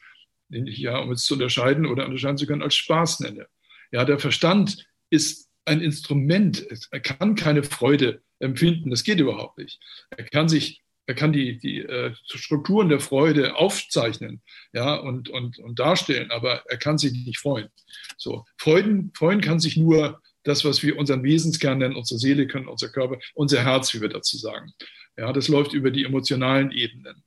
den 0.48 0.66
ich 0.66 0.78
ja, 0.78 0.98
um 0.98 1.10
es 1.12 1.24
zu 1.24 1.34
unterscheiden 1.34 1.86
oder 1.86 2.04
unterscheiden 2.04 2.38
zu 2.38 2.46
können, 2.46 2.62
als 2.62 2.74
Spaß 2.74 3.20
nenne. 3.20 3.48
Ja, 3.92 4.04
der 4.04 4.18
Verstand 4.18 4.86
ist 5.10 5.48
ein 5.64 5.80
Instrument. 5.80 6.66
Er 6.90 7.00
kann 7.00 7.34
keine 7.34 7.62
Freude 7.62 8.22
empfinden. 8.38 8.90
Das 8.90 9.04
geht 9.04 9.18
überhaupt 9.18 9.58
nicht. 9.58 9.80
Er 10.10 10.24
kann 10.24 10.48
sich, 10.48 10.82
er 11.06 11.14
kann 11.14 11.32
die, 11.32 11.58
die 11.58 11.80
äh, 11.80 12.14
Strukturen 12.24 12.88
der 12.88 13.00
Freude 13.00 13.56
aufzeichnen, 13.56 14.42
ja, 14.72 14.94
und, 14.94 15.28
und, 15.28 15.58
und 15.58 15.78
darstellen, 15.78 16.30
aber 16.30 16.64
er 16.66 16.78
kann 16.78 16.98
sich 16.98 17.12
nicht 17.12 17.38
freuen. 17.38 17.68
So. 18.16 18.44
Freuden, 18.58 19.12
freuen 19.14 19.40
kann 19.40 19.60
sich 19.60 19.76
nur 19.76 20.20
das, 20.42 20.64
was 20.64 20.82
wir 20.82 20.98
unseren 20.98 21.22
Wesenskern 21.22 21.78
nennen, 21.78 21.96
unsere 21.96 22.18
Seele 22.18 22.46
können, 22.46 22.68
unser 22.68 22.88
Körper, 22.88 23.18
unser 23.34 23.62
Herz, 23.62 23.94
wie 23.94 24.00
wir 24.00 24.08
dazu 24.08 24.36
sagen. 24.36 24.72
Ja, 25.16 25.32
das 25.32 25.48
läuft 25.48 25.72
über 25.72 25.90
die 25.90 26.04
emotionalen 26.04 26.72
Ebenen. 26.72 27.22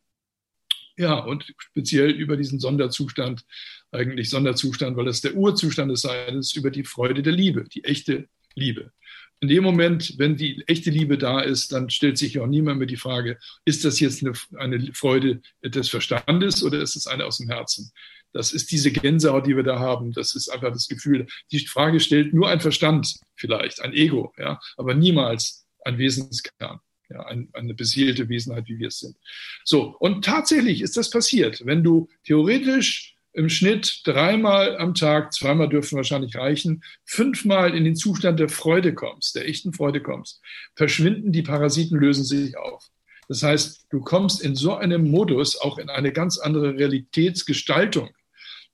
Ja, 0.97 1.17
und 1.19 1.45
speziell 1.57 2.11
über 2.11 2.35
diesen 2.35 2.59
Sonderzustand, 2.59 3.45
eigentlich 3.91 4.29
Sonderzustand, 4.29 4.97
weil 4.97 5.05
das 5.05 5.21
der 5.21 5.35
Urzustand 5.35 5.89
des 5.91 6.01
Seins 6.01 6.47
ist, 6.47 6.57
über 6.57 6.71
die 6.71 6.83
Freude 6.83 7.23
der 7.23 7.33
Liebe, 7.33 7.63
die 7.63 7.85
echte 7.85 8.27
Liebe. 8.53 8.91
In 9.41 9.47
dem 9.47 9.63
Moment, 9.63 10.15
wenn 10.17 10.35
die 10.35 10.63
echte 10.67 10.89
Liebe 10.89 11.17
da 11.17 11.39
ist, 11.39 11.71
dann 11.71 11.89
stellt 11.89 12.17
sich 12.17 12.39
auch 12.39 12.47
niemand 12.47 12.79
mehr 12.79 12.87
die 12.87 12.97
Frage, 12.97 13.37
ist 13.63 13.85
das 13.85 13.99
jetzt 13.99 14.21
eine, 14.21 14.33
eine 14.57 14.93
Freude 14.93 15.41
des 15.63 15.89
Verstandes 15.89 16.61
oder 16.63 16.81
ist 16.81 16.95
es 16.95 17.07
eine 17.07 17.25
aus 17.25 17.37
dem 17.37 17.47
Herzen? 17.49 17.91
Das 18.33 18.51
ist 18.51 18.71
diese 18.71 18.91
Gänsehaut, 18.91 19.47
die 19.47 19.55
wir 19.55 19.63
da 19.63 19.79
haben. 19.79 20.11
Das 20.11 20.35
ist 20.35 20.49
einfach 20.49 20.71
das 20.71 20.87
Gefühl. 20.87 21.25
Die 21.51 21.65
Frage 21.65 21.99
stellt 21.99 22.33
nur 22.33 22.49
ein 22.49 22.59
Verstand 22.59 23.15
vielleicht, 23.35 23.81
ein 23.81 23.93
Ego, 23.93 24.33
ja, 24.37 24.59
aber 24.77 24.93
niemals 24.93 25.65
ein 25.85 25.97
Wesenskern. 25.97 26.79
Ja, 27.11 27.25
ein, 27.25 27.49
eine 27.53 27.73
besiedelte 27.73 28.29
Wesenheit, 28.29 28.67
wie 28.67 28.77
wir 28.77 28.89
es 28.89 28.99
sind. 28.99 29.17
So, 29.63 29.97
und 29.97 30.23
tatsächlich 30.23 30.81
ist 30.81 30.95
das 30.95 31.09
passiert. 31.09 31.65
Wenn 31.65 31.83
du 31.83 32.07
theoretisch 32.23 33.15
im 33.33 33.49
Schnitt 33.49 34.01
dreimal 34.05 34.77
am 34.77 34.95
Tag, 34.95 35.33
zweimal 35.33 35.69
dürfen 35.69 35.95
wahrscheinlich 35.95 36.35
reichen, 36.35 36.83
fünfmal 37.05 37.75
in 37.75 37.83
den 37.83 37.95
Zustand 37.95 38.39
der 38.39 38.49
Freude 38.49 38.93
kommst, 38.93 39.35
der 39.35 39.47
echten 39.47 39.73
Freude 39.73 40.01
kommst, 40.01 40.41
verschwinden 40.75 41.31
die 41.31 41.43
Parasiten, 41.43 41.99
lösen 41.99 42.23
sich 42.23 42.57
auf. 42.57 42.87
Das 43.27 43.43
heißt, 43.43 43.85
du 43.91 44.01
kommst 44.01 44.41
in 44.41 44.55
so 44.55 44.75
einem 44.75 45.09
Modus 45.09 45.55
auch 45.55 45.77
in 45.77 45.89
eine 45.89 46.11
ganz 46.11 46.39
andere 46.39 46.75
Realitätsgestaltung. 46.75 48.09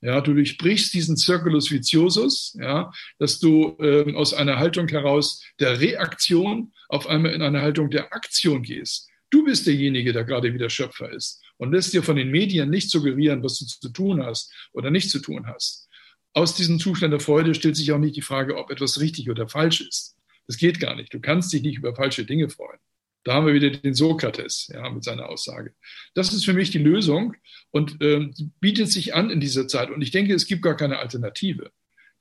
Ja, 0.01 0.21
du 0.21 0.33
durchbrichst 0.33 0.93
diesen 0.93 1.17
Circulus 1.17 1.71
viciosus, 1.71 2.55
ja, 2.59 2.91
dass 3.17 3.39
du 3.39 3.75
äh, 3.79 4.13
aus 4.13 4.33
einer 4.33 4.57
Haltung 4.57 4.87
heraus 4.87 5.43
der 5.59 5.79
Reaktion 5.79 6.73
auf 6.89 7.07
einmal 7.07 7.33
in 7.33 7.41
eine 7.41 7.61
Haltung 7.61 7.89
der 7.89 8.13
Aktion 8.13 8.61
gehst. 8.61 9.09
Du 9.29 9.43
bist 9.43 9.67
derjenige, 9.67 10.13
der 10.13 10.23
gerade 10.23 10.53
wieder 10.53 10.69
Schöpfer 10.69 11.11
ist 11.11 11.44
und 11.57 11.71
lässt 11.71 11.93
dir 11.93 12.03
von 12.03 12.15
den 12.15 12.31
Medien 12.31 12.69
nicht 12.69 12.89
suggerieren, 12.89 13.43
was 13.43 13.59
du 13.59 13.65
zu 13.65 13.89
tun 13.89 14.23
hast 14.23 14.53
oder 14.73 14.91
nicht 14.91 15.09
zu 15.09 15.19
tun 15.19 15.47
hast. 15.47 15.87
Aus 16.33 16.55
diesem 16.55 16.79
Zustand 16.79 17.13
der 17.13 17.19
Freude 17.19 17.55
stellt 17.55 17.77
sich 17.77 17.91
auch 17.91 17.97
nicht 17.97 18.15
die 18.15 18.21
Frage, 18.21 18.57
ob 18.57 18.69
etwas 18.69 18.99
richtig 18.99 19.29
oder 19.29 19.47
falsch 19.47 19.81
ist. 19.81 20.17
Das 20.47 20.57
geht 20.57 20.79
gar 20.79 20.95
nicht. 20.95 21.13
Du 21.13 21.19
kannst 21.19 21.53
dich 21.53 21.61
nicht 21.61 21.77
über 21.77 21.95
falsche 21.95 22.25
Dinge 22.25 22.49
freuen. 22.49 22.79
Da 23.23 23.33
haben 23.33 23.47
wir 23.47 23.55
wieder 23.55 23.71
den 23.71 23.95
Sokrates 23.95 24.69
ja, 24.71 24.87
mit 24.89 25.03
seiner 25.03 25.29
Aussage. 25.29 25.73
Das 26.13 26.31
ist 26.31 26.45
für 26.45 26.53
mich 26.53 26.69
die 26.69 26.77
Lösung 26.77 27.35
und 27.71 27.99
äh, 28.01 28.29
bietet 28.59 28.91
sich 28.91 29.15
an 29.15 29.31
in 29.31 29.39
dieser 29.39 29.67
Zeit. 29.67 29.89
Und 29.89 30.01
ich 30.01 30.11
denke, 30.11 30.33
es 30.33 30.45
gibt 30.45 30.61
gar 30.61 30.77
keine 30.77 30.99
Alternative. 30.99 31.71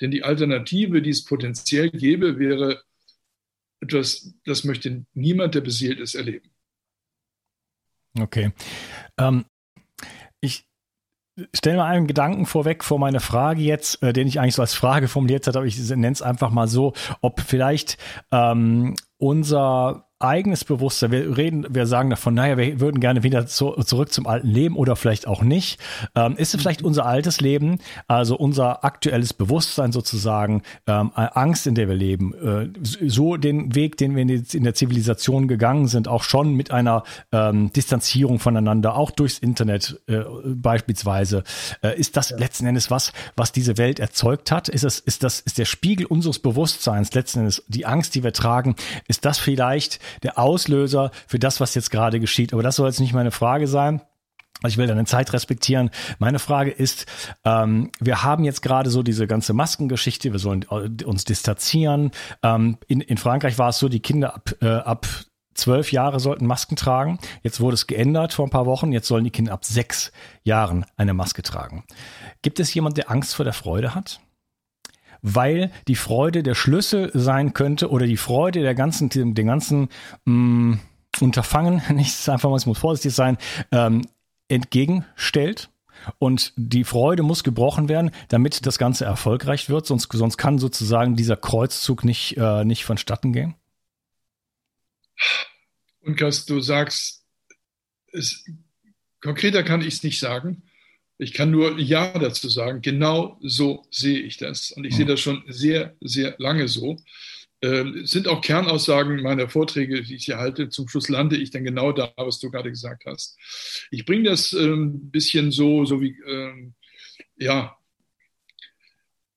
Denn 0.00 0.10
die 0.10 0.22
Alternative, 0.22 1.02
die 1.02 1.10
es 1.10 1.24
potenziell 1.24 1.90
gäbe, 1.90 2.38
wäre 2.38 2.82
etwas, 3.80 4.34
das 4.44 4.64
möchte 4.64 5.04
niemand, 5.12 5.54
der 5.54 5.60
beseelt 5.60 6.00
ist, 6.00 6.14
erleben. 6.14 6.50
Okay. 8.18 8.52
Ähm, 9.18 9.44
ich 10.40 10.66
stelle 11.52 11.78
mal 11.78 11.86
einen 11.86 12.06
Gedanken 12.06 12.46
vorweg 12.46 12.84
vor 12.84 12.98
meine 12.98 13.20
Frage 13.20 13.62
jetzt, 13.62 14.02
äh, 14.02 14.12
den 14.12 14.28
ich 14.28 14.38
eigentlich 14.38 14.54
so 14.54 14.62
als 14.62 14.74
Frage 14.74 15.08
formuliert 15.08 15.46
habe, 15.46 15.58
aber 15.58 15.66
ich 15.66 15.78
nenne 15.90 16.12
es 16.12 16.22
einfach 16.22 16.50
mal 16.50 16.68
so, 16.68 16.92
ob 17.20 17.40
vielleicht 17.40 17.98
ähm, 18.30 18.94
unser 19.18 20.08
eigenes 20.20 20.64
Bewusstsein. 20.64 21.10
Wir 21.10 21.36
reden, 21.36 21.66
wir 21.68 21.86
sagen 21.86 22.10
davon, 22.10 22.34
naja, 22.34 22.56
wir 22.56 22.80
würden 22.80 23.00
gerne 23.00 23.22
wieder 23.22 23.46
zu, 23.46 23.72
zurück 23.84 24.12
zum 24.12 24.26
alten 24.26 24.48
Leben 24.48 24.76
oder 24.76 24.96
vielleicht 24.96 25.26
auch 25.26 25.42
nicht. 25.42 25.80
Ähm, 26.14 26.36
ist 26.36 26.54
es 26.54 26.60
vielleicht 26.60 26.82
unser 26.82 27.04
altes 27.04 27.40
Leben, 27.40 27.78
also 28.06 28.36
unser 28.36 28.84
aktuelles 28.84 29.34
Bewusstsein 29.34 29.92
sozusagen, 29.92 30.62
ähm, 30.86 31.10
Angst, 31.14 31.66
in 31.66 31.74
der 31.74 31.88
wir 31.88 31.96
leben, 31.96 32.32
äh, 32.34 32.68
so 33.06 33.36
den 33.36 33.74
Weg, 33.74 33.96
den 33.96 34.14
wir 34.14 34.22
in, 34.22 34.64
der 34.64 34.74
Zivilisation 34.74 35.48
gegangen 35.48 35.88
sind, 35.88 36.06
auch 36.08 36.22
schon 36.22 36.54
mit 36.54 36.70
einer 36.70 37.02
ähm, 37.32 37.72
Distanzierung 37.72 38.38
voneinander, 38.38 38.96
auch 38.96 39.10
durchs 39.10 39.38
Internet 39.38 40.00
äh, 40.06 40.22
beispielsweise. 40.46 41.42
Äh, 41.82 41.98
ist 41.98 42.16
das 42.16 42.30
ja. 42.30 42.38
letzten 42.38 42.66
Endes 42.66 42.90
was, 42.90 43.12
was 43.36 43.52
diese 43.52 43.78
Welt 43.78 43.98
erzeugt 43.98 44.52
hat? 44.52 44.68
Ist 44.68 44.84
das, 44.84 45.00
ist 45.00 45.22
das, 45.22 45.40
ist 45.40 45.58
der 45.58 45.64
Spiegel 45.64 46.06
unseres 46.06 46.38
Bewusstseins 46.38 47.12
letzten 47.14 47.40
Endes 47.40 47.64
die 47.68 47.84
Angst, 47.84 48.14
die 48.14 48.22
wir 48.22 48.32
tragen? 48.32 48.76
Ist 49.08 49.24
das 49.24 49.38
vielleicht 49.38 49.98
der 50.22 50.38
Auslöser 50.38 51.10
für 51.26 51.38
das, 51.38 51.60
was 51.60 51.74
jetzt 51.74 51.90
gerade 51.90 52.20
geschieht. 52.20 52.52
Aber 52.52 52.62
das 52.62 52.76
soll 52.76 52.88
jetzt 52.88 53.00
nicht 53.00 53.12
meine 53.12 53.30
Frage 53.30 53.66
sein. 53.66 54.00
Also 54.62 54.74
ich 54.74 54.78
will 54.78 54.86
deine 54.86 55.04
Zeit 55.04 55.32
respektieren. 55.32 55.90
Meine 56.18 56.38
Frage 56.38 56.70
ist, 56.70 57.06
ähm, 57.44 57.90
wir 58.00 58.22
haben 58.22 58.44
jetzt 58.44 58.62
gerade 58.62 58.88
so 58.88 59.02
diese 59.02 59.26
ganze 59.26 59.52
Maskengeschichte, 59.52 60.32
wir 60.32 60.38
sollen 60.38 60.64
äh, 60.70 61.04
uns 61.04 61.24
distanzieren. 61.24 62.12
Ähm, 62.42 62.78
in, 62.86 63.00
in 63.00 63.18
Frankreich 63.18 63.58
war 63.58 63.70
es 63.70 63.78
so, 63.78 63.88
die 63.88 64.00
Kinder 64.00 64.34
ab, 64.34 64.54
äh, 64.62 64.68
ab 64.68 65.06
zwölf 65.54 65.92
Jahre 65.92 66.20
sollten 66.20 66.46
Masken 66.46 66.76
tragen. 66.76 67.18
Jetzt 67.42 67.60
wurde 67.60 67.74
es 67.74 67.86
geändert 67.86 68.32
vor 68.32 68.46
ein 68.46 68.50
paar 68.50 68.66
Wochen. 68.66 68.92
Jetzt 68.92 69.08
sollen 69.08 69.24
die 69.24 69.30
Kinder 69.30 69.52
ab 69.52 69.64
sechs 69.64 70.12
Jahren 70.44 70.86
eine 70.96 71.14
Maske 71.14 71.42
tragen. 71.42 71.84
Gibt 72.42 72.60
es 72.60 72.72
jemand, 72.74 72.96
der 72.96 73.10
Angst 73.10 73.34
vor 73.34 73.44
der 73.44 73.52
Freude 73.52 73.94
hat? 73.94 74.20
Weil 75.26 75.72
die 75.88 75.96
Freude 75.96 76.42
der 76.42 76.54
Schlüssel 76.54 77.10
sein 77.14 77.54
könnte 77.54 77.88
oder 77.88 78.06
die 78.06 78.18
Freude 78.18 78.60
der 78.60 78.74
ganzen, 78.74 79.08
den 79.08 79.34
ganzen 79.34 79.88
mh, 80.26 80.32
mm, 80.34 80.80
Unterfangen, 81.20 81.82
nicht 81.94 82.28
einfach 82.28 82.50
mal, 82.50 82.56
es 82.56 82.66
muss 82.66 82.78
vorsichtig 82.78 83.14
sein, 83.14 83.38
ähm, 83.72 84.06
entgegenstellt. 84.48 85.70
Und 86.18 86.52
die 86.56 86.84
Freude 86.84 87.22
muss 87.22 87.42
gebrochen 87.42 87.88
werden, 87.88 88.10
damit 88.28 88.66
das 88.66 88.76
Ganze 88.76 89.06
erfolgreich 89.06 89.70
wird, 89.70 89.86
sonst, 89.86 90.12
sonst 90.12 90.36
kann 90.36 90.58
sozusagen 90.58 91.16
dieser 91.16 91.36
Kreuzzug 91.36 92.04
nicht, 92.04 92.36
äh, 92.36 92.62
nicht 92.66 92.84
vonstatten 92.84 93.32
gehen. 93.32 93.54
Und 96.00 96.18
Gast, 96.18 96.50
du 96.50 96.60
sagst, 96.60 97.24
es, 98.12 98.44
konkreter 99.22 99.62
kann 99.62 99.80
ich 99.80 99.94
es 99.94 100.02
nicht 100.02 100.20
sagen. 100.20 100.63
Ich 101.18 101.32
kann 101.32 101.50
nur 101.50 101.78
Ja 101.78 102.18
dazu 102.18 102.48
sagen. 102.48 102.80
Genau 102.82 103.38
so 103.40 103.84
sehe 103.90 104.20
ich 104.20 104.36
das. 104.36 104.72
Und 104.72 104.84
ich 104.84 104.92
mhm. 104.92 104.96
sehe 104.96 105.06
das 105.06 105.20
schon 105.20 105.44
sehr, 105.48 105.94
sehr 106.00 106.34
lange 106.38 106.68
so. 106.68 106.96
Ähm, 107.62 108.04
sind 108.04 108.28
auch 108.28 108.40
Kernaussagen 108.40 109.22
meiner 109.22 109.48
Vorträge, 109.48 110.02
die 110.02 110.16
ich 110.16 110.26
hier 110.26 110.38
halte. 110.38 110.68
Zum 110.68 110.88
Schluss 110.88 111.08
lande 111.08 111.36
ich 111.36 111.50
dann 111.50 111.64
genau 111.64 111.92
da, 111.92 112.12
was 112.16 112.38
du 112.38 112.50
gerade 112.50 112.70
gesagt 112.70 113.04
hast. 113.06 113.38
Ich 113.90 114.04
bringe 114.04 114.24
das 114.24 114.52
ein 114.52 114.60
ähm, 114.60 115.10
bisschen 115.10 115.50
so, 115.50 115.84
so 115.84 116.00
wie, 116.00 116.16
ähm, 116.28 116.74
ja, 117.36 117.76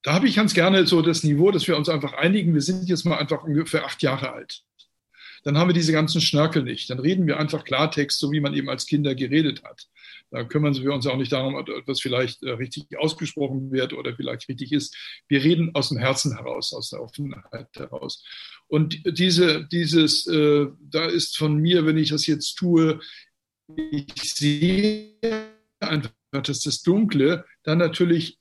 da 0.04 0.14
habe 0.14 0.28
ich 0.28 0.36
ganz 0.36 0.54
gerne 0.54 0.88
so 0.88 1.02
das 1.02 1.24
Niveau, 1.24 1.52
dass 1.52 1.68
wir 1.68 1.78
uns 1.78 1.90
einfach 1.90 2.14
einigen. 2.14 2.54
Wir 2.54 2.62
sind 2.62 2.90
jetzt 2.90 3.06
mal 3.06 3.18
einfach 3.18 3.44
ungefähr 3.44 3.86
acht 3.86 4.02
Jahre 4.02 4.34
alt. 4.34 4.64
Dann 5.44 5.58
haben 5.58 5.70
wir 5.70 5.74
diese 5.74 5.92
ganzen 5.92 6.22
Schnörkel 6.22 6.64
nicht. 6.64 6.90
Dann 6.90 7.00
reden 7.00 7.28
wir 7.28 7.40
einfach 7.40 7.64
Klartext, 7.64 8.20
so 8.20 8.32
wie 8.32 8.40
man 8.40 8.54
eben 8.54 8.70
als 8.70 8.86
Kinder 8.86 9.16
geredet 9.16 9.64
hat. 9.64 9.88
Da 10.30 10.44
kümmern 10.44 10.76
wir 10.76 10.94
uns 10.94 11.08
auch 11.08 11.18
nicht 11.18 11.32
darum, 11.32 11.56
ob 11.56 11.70
etwas 11.70 12.02
vielleicht 12.02 12.44
äh, 12.44 12.52
richtig 12.52 12.86
ausgesprochen 12.98 13.72
wird 13.72 13.94
oder 13.94 14.16
vielleicht 14.16 14.50
richtig 14.50 14.72
ist. 14.72 14.96
Wir 15.28 15.44
reden 15.44 15.74
aus 15.74 15.90
dem 15.90 15.98
Herzen 15.98 16.36
heraus, 16.36 16.74
aus 16.74 16.90
der 16.90 17.02
Offenheit 17.02 17.70
heraus. 17.76 18.24
Und 18.68 19.02
diese, 19.06 19.66
dieses, 19.72 20.28
äh, 20.28 20.68
da 20.82 21.06
ist 21.06 21.38
von 21.38 21.56
mir, 21.56 21.86
wenn 21.86 21.98
ich 21.98 22.10
das 22.10 22.28
jetzt 22.28 22.56
tue, 22.56 23.00
ich 23.76 24.14
sehe 24.24 25.14
einfach, 25.80 26.12
dass 26.32 26.62
das 26.62 26.82
Dunkle 26.82 27.46
dann 27.64 27.78
natürlich 27.78 28.38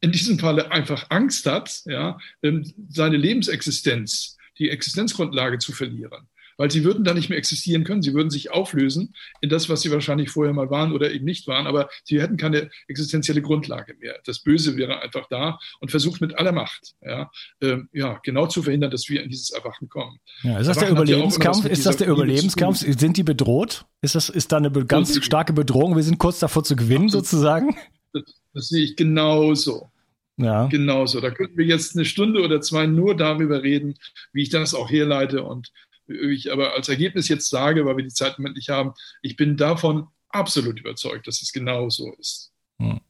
in 0.00 0.12
diesem 0.12 0.38
Falle 0.38 0.70
einfach 0.70 1.06
Angst 1.10 1.46
hat, 1.46 1.82
ja, 1.86 2.18
ähm, 2.42 2.72
seine 2.88 3.16
Lebensexistenz, 3.16 4.36
die 4.58 4.70
Existenzgrundlage 4.70 5.58
zu 5.58 5.72
verlieren 5.72 6.28
weil 6.56 6.70
sie 6.70 6.84
würden 6.84 7.04
dann 7.04 7.16
nicht 7.16 7.28
mehr 7.28 7.38
existieren 7.38 7.84
können. 7.84 8.02
Sie 8.02 8.14
würden 8.14 8.30
sich 8.30 8.50
auflösen 8.50 9.14
in 9.40 9.48
das, 9.48 9.68
was 9.68 9.82
sie 9.82 9.90
wahrscheinlich 9.90 10.30
vorher 10.30 10.54
mal 10.54 10.70
waren 10.70 10.92
oder 10.92 11.12
eben 11.12 11.24
nicht 11.24 11.46
waren, 11.46 11.66
aber 11.66 11.88
sie 12.04 12.20
hätten 12.20 12.36
keine 12.36 12.70
existenzielle 12.88 13.42
Grundlage 13.42 13.94
mehr. 14.00 14.16
Das 14.24 14.40
Böse 14.40 14.76
wäre 14.76 15.00
einfach 15.00 15.26
da 15.28 15.58
und 15.80 15.90
versucht 15.90 16.20
mit 16.20 16.38
aller 16.38 16.52
Macht, 16.52 16.94
ja, 17.04 17.30
ähm, 17.60 17.88
ja 17.92 18.20
genau 18.22 18.46
zu 18.46 18.62
verhindern, 18.62 18.90
dass 18.90 19.08
wir 19.08 19.22
in 19.22 19.30
dieses 19.30 19.50
Erwachen 19.50 19.88
kommen. 19.88 20.18
Ja, 20.42 20.58
ist 20.58 20.66
das 20.66 20.76
Erwachen 20.76 20.94
der 20.94 21.04
Überlebenskampf? 21.04 21.64
Ja 21.64 21.70
ist 21.70 21.86
das 21.86 21.96
der 21.96 22.08
Überlebenskampf? 22.08 22.78
Sind 22.78 23.16
die 23.16 23.22
bedroht? 23.22 23.86
Ist 24.02 24.14
das 24.14 24.28
ist 24.28 24.52
da 24.52 24.58
eine 24.58 24.70
ganz 24.70 25.22
starke 25.24 25.52
Bedrohung? 25.52 25.96
Wir 25.96 26.02
sind 26.02 26.18
kurz 26.18 26.38
davor 26.38 26.64
zu 26.64 26.76
gewinnen, 26.76 27.08
sozusagen? 27.08 27.76
Das, 28.12 28.22
das 28.54 28.68
sehe 28.68 28.84
ich 28.84 28.96
genauso. 28.96 29.90
Ja. 30.38 30.66
Genauso. 30.66 31.20
Da 31.20 31.30
könnten 31.30 31.56
wir 31.56 31.64
jetzt 31.64 31.96
eine 31.96 32.04
Stunde 32.04 32.42
oder 32.42 32.60
zwei 32.60 32.86
nur 32.86 33.16
darüber 33.16 33.62
reden, 33.62 33.96
wie 34.32 34.42
ich 34.42 34.50
das 34.50 34.74
auch 34.74 34.90
herleite 34.90 35.42
und 35.42 35.72
ich 36.08 36.52
aber 36.52 36.74
als 36.74 36.88
Ergebnis 36.88 37.28
jetzt 37.28 37.48
sage, 37.48 37.84
weil 37.84 37.96
wir 37.96 38.04
die 38.04 38.12
Zeit 38.12 38.38
im 38.38 38.42
Moment 38.42 38.56
nicht 38.56 38.68
haben, 38.68 38.94
ich 39.22 39.36
bin 39.36 39.56
davon 39.56 40.08
absolut 40.28 40.78
überzeugt, 40.78 41.26
dass 41.26 41.42
es 41.42 41.52
genau 41.52 41.88
so 41.88 42.14
ist. 42.14 42.52
Hm. 42.78 43.00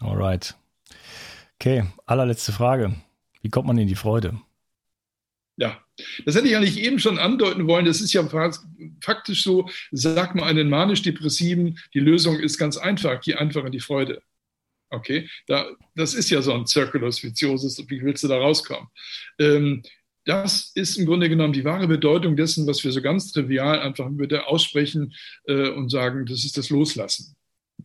Alright. 0.00 0.54
Okay, 1.60 1.84
allerletzte 2.06 2.52
Frage. 2.52 2.94
Wie 3.42 3.50
kommt 3.50 3.66
man 3.66 3.78
in 3.78 3.88
die 3.88 3.94
Freude? 3.94 4.40
Ja, 5.56 5.82
das 6.24 6.36
hätte 6.36 6.46
ich 6.46 6.56
eigentlich 6.56 6.78
eben 6.78 7.00
schon 7.00 7.18
andeuten 7.18 7.66
wollen. 7.66 7.84
Das 7.84 8.00
ist 8.00 8.12
ja 8.12 8.28
faktisch 9.00 9.42
so, 9.42 9.68
sag 9.90 10.36
mal 10.36 10.44
einen 10.44 10.68
manisch-depressiven, 10.68 11.78
die 11.94 12.00
Lösung 12.00 12.38
ist 12.38 12.58
ganz 12.58 12.76
einfach, 12.76 13.20
geh 13.20 13.34
einfach 13.34 13.64
in 13.64 13.72
die 13.72 13.80
Freude. 13.80 14.22
Okay, 14.90 15.28
da, 15.46 15.66
das 15.96 16.14
ist 16.14 16.30
ja 16.30 16.40
so 16.40 16.54
ein 16.54 16.66
Circulus 16.66 17.22
viciosus. 17.22 17.78
Wie 17.88 18.02
willst 18.02 18.22
du 18.22 18.28
da 18.28 18.38
rauskommen? 18.38 18.88
Ähm, 19.38 19.82
das 20.28 20.72
ist 20.74 20.98
im 20.98 21.06
Grunde 21.06 21.30
genommen 21.30 21.54
die 21.54 21.64
wahre 21.64 21.88
Bedeutung 21.88 22.36
dessen, 22.36 22.66
was 22.66 22.84
wir 22.84 22.92
so 22.92 23.00
ganz 23.00 23.32
trivial 23.32 23.80
einfach 23.80 24.10
wieder 24.10 24.46
aussprechen 24.48 25.14
äh, 25.46 25.70
und 25.70 25.88
sagen, 25.88 26.26
das 26.26 26.44
ist 26.44 26.58
das 26.58 26.68
Loslassen. 26.68 27.34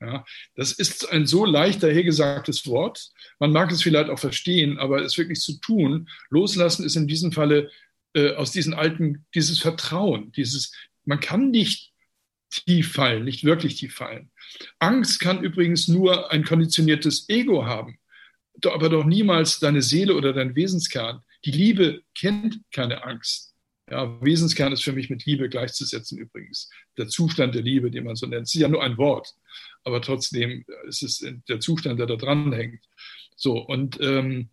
Ja, 0.02 0.26
das 0.56 0.74
ist 0.74 1.10
ein 1.10 1.26
so 1.26 1.46
leicht 1.46 1.82
dahergesagtes 1.82 2.68
Wort. 2.68 3.12
Man 3.40 3.54
mag 3.54 3.72
es 3.72 3.82
vielleicht 3.82 4.10
auch 4.10 4.20
verstehen, 4.20 4.78
aber 4.78 5.02
es 5.04 5.18
wirklich 5.18 5.40
zu 5.40 5.58
tun, 5.62 6.10
loslassen 6.30 6.84
ist 6.84 6.98
in 6.98 7.08
diesem 7.08 7.32
Falle 7.32 7.72
äh, 8.14 8.34
aus 8.34 8.52
diesen 8.52 8.74
alten, 8.74 9.26
dieses 9.34 9.60
Vertrauen, 9.60 10.34
dieses, 10.34 10.74
man 11.06 11.22
kann 11.22 11.50
nicht 11.50 11.94
tief 12.50 12.92
fallen, 12.92 13.24
nicht 13.24 13.46
wirklich 13.46 13.76
tief 13.76 13.96
fallen. 13.96 14.32
Angst 14.80 15.22
kann 15.22 15.44
übrigens 15.44 15.88
nur 15.88 16.30
ein 16.30 16.44
konditioniertes 16.44 17.30
Ego 17.30 17.66
haben, 17.66 18.00
aber 18.66 18.90
doch 18.90 19.06
niemals 19.06 19.60
deine 19.60 19.82
Seele 19.82 20.16
oder 20.16 20.34
dein 20.34 20.58
Wesenskern. 20.58 21.22
Die 21.46 21.52
Liebe 21.52 22.04
kennt 22.16 22.62
keine 22.72 23.04
Angst. 23.04 23.54
Ja, 23.90 24.22
Wesenskern 24.22 24.72
ist 24.72 24.84
für 24.84 24.94
mich 24.94 25.10
mit 25.10 25.26
Liebe 25.26 25.50
gleichzusetzen 25.50 26.18
übrigens. 26.18 26.70
Der 26.98 27.08
Zustand 27.08 27.54
der 27.54 27.62
Liebe, 27.62 27.92
den 27.92 28.06
man 28.06 28.16
so 28.16 28.26
nennt. 28.26 28.48
Es 28.48 28.56
ist 28.56 28.62
ja 28.62 28.70
nur 28.70 28.82
ein 28.82 28.98
Wort, 28.98 29.34
aber 29.84 30.02
trotzdem 30.02 30.66
ist 30.88 31.04
es 31.04 31.26
der 31.50 31.60
Zustand, 31.60 32.00
der 32.00 32.08
da 32.08 32.16
dran 32.16 32.54
hängt. 32.54 32.84
So, 33.36 33.60
und 33.60 34.00
ähm, 34.02 34.50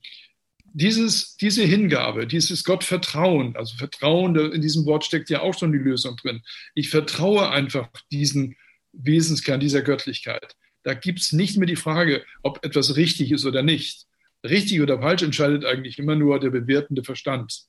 dieses, 0.72 1.36
diese 1.36 1.64
Hingabe, 1.64 2.26
dieses 2.26 2.64
Gottvertrauen, 2.64 3.56
also 3.56 3.76
Vertrauen, 3.76 4.36
in 4.52 4.60
diesem 4.60 4.84
Wort 4.86 5.04
steckt 5.04 5.30
ja 5.30 5.42
auch 5.42 5.56
schon 5.56 5.72
die 5.72 5.78
Lösung 5.78 6.16
drin. 6.16 6.42
Ich 6.74 6.90
vertraue 6.90 7.50
einfach 7.50 7.88
diesen 8.10 8.56
Wesenskern, 8.92 9.60
dieser 9.60 9.82
Göttlichkeit. 9.82 10.56
Da 10.82 10.94
gibt 10.94 11.20
es 11.20 11.32
nicht 11.32 11.56
mehr 11.56 11.66
die 11.66 11.76
Frage, 11.76 12.24
ob 12.42 12.64
etwas 12.64 12.96
richtig 12.96 13.32
ist 13.32 13.44
oder 13.44 13.62
nicht. 13.62 14.06
Richtig 14.44 14.80
oder 14.80 15.00
falsch 15.00 15.22
entscheidet 15.22 15.64
eigentlich 15.64 15.98
immer 15.98 16.16
nur 16.16 16.40
der 16.40 16.50
bewertende 16.50 17.04
Verstand. 17.04 17.64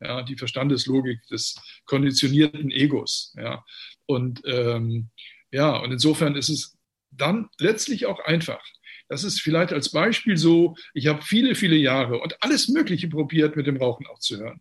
Ja, 0.00 0.22
die 0.22 0.36
Verstandeslogik 0.36 1.26
des 1.28 1.56
konditionierten 1.86 2.70
Egos. 2.70 3.34
Ja. 3.38 3.64
Und 4.06 4.42
ähm, 4.44 5.08
ja, 5.50 5.76
und 5.76 5.92
insofern 5.92 6.36
ist 6.36 6.48
es 6.48 6.76
dann 7.10 7.48
letztlich 7.58 8.06
auch 8.06 8.20
einfach. 8.20 8.62
Das 9.08 9.24
ist 9.24 9.40
vielleicht 9.40 9.72
als 9.72 9.90
Beispiel 9.90 10.36
so, 10.36 10.74
ich 10.92 11.06
habe 11.06 11.22
viele, 11.22 11.54
viele 11.54 11.76
Jahre 11.76 12.20
und 12.20 12.42
alles 12.42 12.68
Mögliche 12.68 13.08
probiert, 13.08 13.56
mit 13.56 13.66
dem 13.66 13.76
Rauchen 13.76 14.06
aufzuhören. 14.06 14.60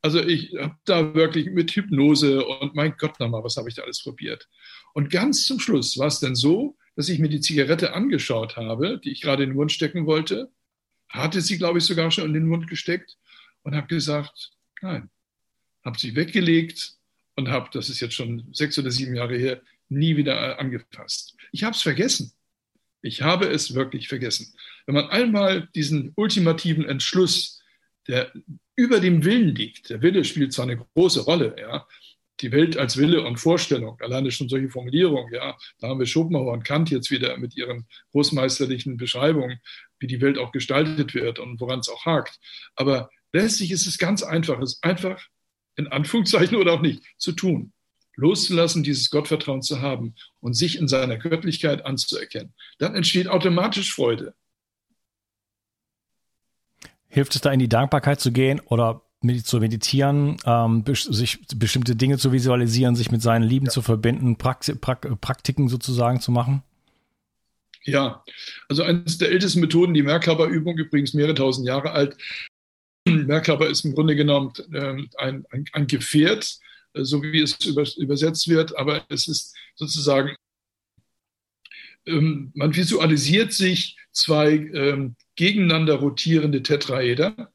Also 0.00 0.20
ich 0.20 0.54
habe 0.58 0.76
da 0.84 1.14
wirklich 1.14 1.46
mit 1.50 1.70
Hypnose 1.70 2.44
und 2.44 2.74
mein 2.74 2.94
Gott 2.98 3.18
nochmal, 3.20 3.44
was 3.44 3.56
habe 3.56 3.68
ich 3.68 3.74
da 3.74 3.82
alles 3.82 4.02
probiert. 4.02 4.48
Und 4.92 5.10
ganz 5.10 5.44
zum 5.44 5.60
Schluss 5.60 5.98
war 5.98 6.08
es 6.08 6.20
dann 6.20 6.34
so, 6.34 6.76
dass 6.96 7.08
ich 7.08 7.18
mir 7.18 7.28
die 7.28 7.40
Zigarette 7.40 7.94
angeschaut 7.94 8.56
habe, 8.56 9.00
die 9.02 9.12
ich 9.12 9.20
gerade 9.20 9.44
in 9.44 9.50
den 9.50 9.56
Mund 9.56 9.72
stecken 9.72 10.06
wollte, 10.06 10.50
hatte 11.08 11.40
sie, 11.40 11.58
glaube 11.58 11.78
ich, 11.78 11.84
sogar 11.84 12.10
schon 12.10 12.26
in 12.26 12.34
den 12.34 12.46
Mund 12.46 12.68
gesteckt 12.68 13.16
und 13.62 13.74
habe 13.74 13.86
gesagt, 13.86 14.52
nein, 14.82 15.10
habe 15.84 15.98
sie 15.98 16.16
weggelegt 16.16 16.96
und 17.36 17.48
habe, 17.48 17.68
das 17.72 17.88
ist 17.88 18.00
jetzt 18.00 18.14
schon 18.14 18.48
sechs 18.52 18.78
oder 18.78 18.90
sieben 18.90 19.14
Jahre 19.14 19.36
her, 19.36 19.62
nie 19.88 20.16
wieder 20.16 20.58
angefasst. 20.58 21.36
Ich 21.52 21.64
habe 21.64 21.74
es 21.74 21.82
vergessen. 21.82 22.32
Ich 23.02 23.22
habe 23.22 23.46
es 23.46 23.74
wirklich 23.74 24.08
vergessen. 24.08 24.54
Wenn 24.86 24.94
man 24.94 25.08
einmal 25.08 25.68
diesen 25.74 26.12
ultimativen 26.16 26.86
Entschluss, 26.86 27.62
der 28.08 28.32
über 28.76 29.00
dem 29.00 29.24
Willen 29.24 29.54
liegt, 29.54 29.90
der 29.90 30.02
Wille 30.02 30.24
spielt 30.24 30.52
zwar 30.52 30.64
eine 30.64 30.78
große 30.78 31.20
Rolle, 31.20 31.54
ja, 31.58 31.86
die 32.40 32.52
Welt 32.52 32.76
als 32.76 32.96
Wille 32.96 33.24
und 33.24 33.38
Vorstellung, 33.38 33.96
alleine 34.00 34.30
schon 34.30 34.48
solche 34.48 34.68
Formulierungen, 34.68 35.32
ja, 35.32 35.56
da 35.78 35.88
haben 35.88 36.00
wir 36.00 36.06
Schopenhauer 36.06 36.52
und 36.52 36.64
Kant 36.64 36.90
jetzt 36.90 37.10
wieder 37.10 37.36
mit 37.36 37.56
ihren 37.56 37.86
großmeisterlichen 38.12 38.96
Beschreibungen, 38.96 39.60
wie 39.98 40.06
die 40.06 40.20
Welt 40.20 40.38
auch 40.38 40.52
gestaltet 40.52 41.14
wird 41.14 41.38
und 41.38 41.60
woran 41.60 41.78
es 41.78 41.88
auch 41.88 42.04
hakt. 42.04 42.38
Aber 42.74 43.10
letztlich 43.32 43.70
ist 43.70 43.86
es 43.86 43.98
ganz 43.98 44.22
einfach, 44.22 44.60
es 44.60 44.82
einfach 44.82 45.24
in 45.76 45.86
Anführungszeichen 45.88 46.56
oder 46.56 46.72
auch 46.72 46.82
nicht 46.82 47.02
zu 47.18 47.32
tun 47.32 47.72
loszulassen, 48.16 48.82
dieses 48.82 49.10
Gottvertrauen 49.10 49.62
zu 49.62 49.80
haben 49.80 50.14
und 50.40 50.54
sich 50.54 50.78
in 50.78 50.88
seiner 50.88 51.16
Göttlichkeit 51.16 51.84
anzuerkennen, 51.84 52.54
dann 52.78 52.94
entsteht 52.94 53.28
automatisch 53.28 53.92
Freude. 53.92 54.34
Hilft 57.08 57.34
es 57.34 57.40
da 57.40 57.52
in 57.52 57.60
die 57.60 57.68
Dankbarkeit 57.68 58.20
zu 58.20 58.32
gehen 58.32 58.60
oder 58.60 59.03
zu 59.44 59.58
meditieren, 59.58 60.36
ähm, 60.44 60.84
sich 60.92 61.40
bestimmte 61.56 61.96
Dinge 61.96 62.18
zu 62.18 62.32
visualisieren, 62.32 62.96
sich 62.96 63.10
mit 63.10 63.22
seinen 63.22 63.42
Lieben 63.42 63.66
ja. 63.66 63.72
zu 63.72 63.82
verbinden, 63.82 64.36
Praxi 64.36 64.74
Prak 64.74 65.20
Praktiken 65.20 65.68
sozusagen 65.68 66.20
zu 66.20 66.32
machen? 66.32 66.62
Ja, 67.84 68.24
also 68.68 68.82
eines 68.82 69.18
der 69.18 69.30
ältesten 69.30 69.60
Methoden, 69.60 69.94
die 69.94 70.02
Merkaba-Übung, 70.02 70.78
übrigens 70.78 71.12
mehrere 71.12 71.34
tausend 71.34 71.66
Jahre 71.66 71.92
alt. 71.92 72.16
Merkaba 73.08 73.66
ist 73.66 73.84
im 73.84 73.94
Grunde 73.94 74.16
genommen 74.16 74.52
ähm, 74.72 75.08
ein, 75.18 75.44
ein, 75.50 75.64
ein 75.72 75.86
Gefährt, 75.86 76.58
so 76.94 77.22
wie 77.22 77.42
es 77.42 77.58
übersetzt 77.96 78.48
wird, 78.48 78.76
aber 78.76 79.04
es 79.08 79.28
ist 79.28 79.54
sozusagen, 79.74 80.34
ähm, 82.06 82.52
man 82.54 82.74
visualisiert 82.74 83.52
sich 83.52 83.96
zwei 84.12 84.52
ähm, 84.52 85.16
gegeneinander 85.36 85.96
rotierende 85.96 86.62
Tetraeder, 86.62 87.52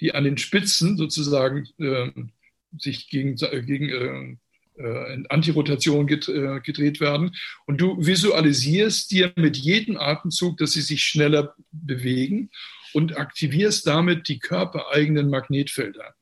die 0.00 0.14
an 0.14 0.24
den 0.24 0.38
Spitzen 0.38 0.96
sozusagen 0.96 1.68
ähm, 1.78 2.30
sich 2.78 3.08
gegen, 3.08 3.36
gegen 3.36 3.88
äh, 3.88 4.82
äh, 4.82 5.22
Antirotation 5.28 6.08
äh, 6.08 6.60
gedreht 6.60 7.00
werden. 7.00 7.36
Und 7.66 7.80
du 7.80 7.96
visualisierst 8.04 9.10
dir 9.10 9.32
mit 9.36 9.56
jedem 9.56 9.96
Atemzug, 9.96 10.56
dass 10.58 10.72
sie 10.72 10.80
sich 10.80 11.02
schneller 11.02 11.54
bewegen 11.70 12.50
und 12.92 13.16
aktivierst 13.16 13.86
damit 13.86 14.28
die 14.28 14.38
körpereigenen 14.38 15.30
Magnetfelder 15.30 16.14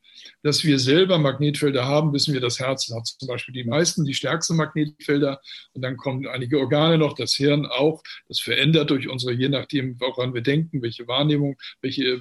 dass 0.43 0.65
wir 0.65 0.79
selber 0.79 1.19
Magnetfelder 1.19 1.85
haben, 1.85 2.13
wissen 2.13 2.35
wir, 2.35 2.41
das 2.41 2.59
Herz 2.59 2.91
hat 2.93 3.07
zum 3.07 3.29
Beispiel 3.29 3.55
die 3.55 3.65
meisten, 3.65 4.05
die 4.05 4.15
stärksten 4.15 4.57
Magnetfelder. 4.57 5.41
Und 5.73 5.83
dann 5.83 5.97
kommen 5.97 6.27
einige 6.27 6.59
Organe 6.59 6.99
noch, 6.99 7.15
das 7.15 7.35
Hirn 7.35 7.67
auch. 7.67 8.03
Das 8.29 8.41
verändert 8.41 8.91
durch 8.91 9.09
unsere, 9.09 9.33
je 9.33 9.49
nachdem, 9.49 10.01
woran 10.01 10.35
wir 10.35 10.43
denken, 10.43 10.83
welche 10.83 11.07
Wahrnehmung, 11.07 11.57
welche 11.81 12.21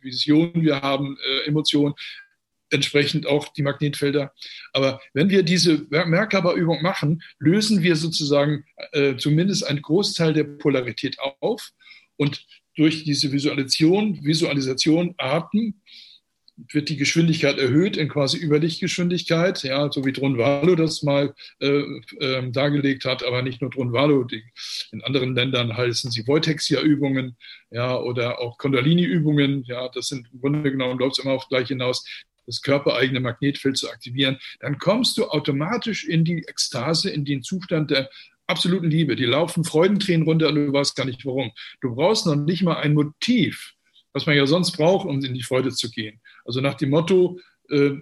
Visionen 0.00 0.62
wir 0.62 0.80
haben, 0.82 1.16
äh, 1.16 1.48
Emotionen, 1.48 1.94
entsprechend 2.70 3.26
auch 3.26 3.48
die 3.48 3.62
Magnetfelder. 3.62 4.32
Aber 4.72 5.00
wenn 5.12 5.28
wir 5.28 5.42
diese 5.42 5.86
Merkaba-Übung 5.90 6.82
machen, 6.82 7.22
lösen 7.38 7.82
wir 7.82 7.96
sozusagen 7.96 8.64
äh, 8.92 9.16
zumindest 9.16 9.66
einen 9.66 9.82
Großteil 9.82 10.32
der 10.32 10.44
Polarität 10.44 11.18
auf 11.40 11.70
und 12.16 12.46
durch 12.76 13.04
diese 13.04 13.32
Visualisation, 13.32 14.24
Visualisation, 14.24 15.14
Atmen 15.18 15.82
wird 16.68 16.88
die 16.88 16.96
Geschwindigkeit 16.96 17.58
erhöht 17.58 17.96
in 17.96 18.08
quasi 18.08 18.38
Überlichtgeschwindigkeit, 18.38 19.62
ja, 19.62 19.90
so 19.90 20.04
wie 20.04 20.12
Dronvalo 20.12 20.74
das 20.74 21.02
mal 21.02 21.34
äh, 21.60 21.82
äh, 22.18 22.50
dargelegt 22.50 23.04
hat, 23.04 23.24
aber 23.24 23.42
nicht 23.42 23.60
nur 23.60 23.70
Dronvalo, 23.70 24.24
die, 24.24 24.42
in 24.92 25.02
anderen 25.02 25.34
Ländern 25.34 25.76
heißen 25.76 26.10
sie 26.10 26.26
Voitexia-Übungen, 26.26 27.36
ja, 27.70 27.96
oder 27.98 28.40
auch 28.40 28.58
Kundalini-Übungen, 28.58 29.64
ja, 29.66 29.88
das 29.88 30.08
sind 30.08 30.28
im 30.32 30.40
Grunde 30.40 30.70
genommen, 30.70 30.98
läuft 30.98 31.18
es 31.18 31.24
immer 31.24 31.34
auf 31.34 31.48
gleich 31.48 31.68
hinaus, 31.68 32.04
das 32.46 32.62
körpereigene 32.62 33.20
Magnetfeld 33.20 33.76
zu 33.76 33.88
aktivieren, 33.90 34.38
dann 34.60 34.78
kommst 34.78 35.16
du 35.18 35.28
automatisch 35.28 36.04
in 36.04 36.24
die 36.24 36.44
Ekstase, 36.46 37.10
in 37.10 37.24
den 37.24 37.42
Zustand 37.42 37.90
der 37.90 38.10
absoluten 38.50 38.90
Liebe. 38.90 39.16
Die 39.16 39.24
laufen 39.24 39.64
Freudentränen 39.64 40.26
runter 40.26 40.48
und 40.48 40.56
du 40.56 40.72
weißt 40.72 40.96
gar 40.96 41.06
nicht 41.06 41.24
warum. 41.24 41.52
Du 41.80 41.94
brauchst 41.94 42.26
noch 42.26 42.34
nicht 42.34 42.62
mal 42.62 42.76
ein 42.76 42.94
Motiv, 42.94 43.74
was 44.12 44.26
man 44.26 44.36
ja 44.36 44.46
sonst 44.46 44.72
braucht, 44.72 45.06
um 45.06 45.24
in 45.24 45.34
die 45.34 45.42
Freude 45.42 45.70
zu 45.70 45.90
gehen. 45.90 46.20
Also 46.50 46.60
nach 46.60 46.74
dem 46.74 46.90
Motto, 46.90 47.38
äh, 47.68 47.92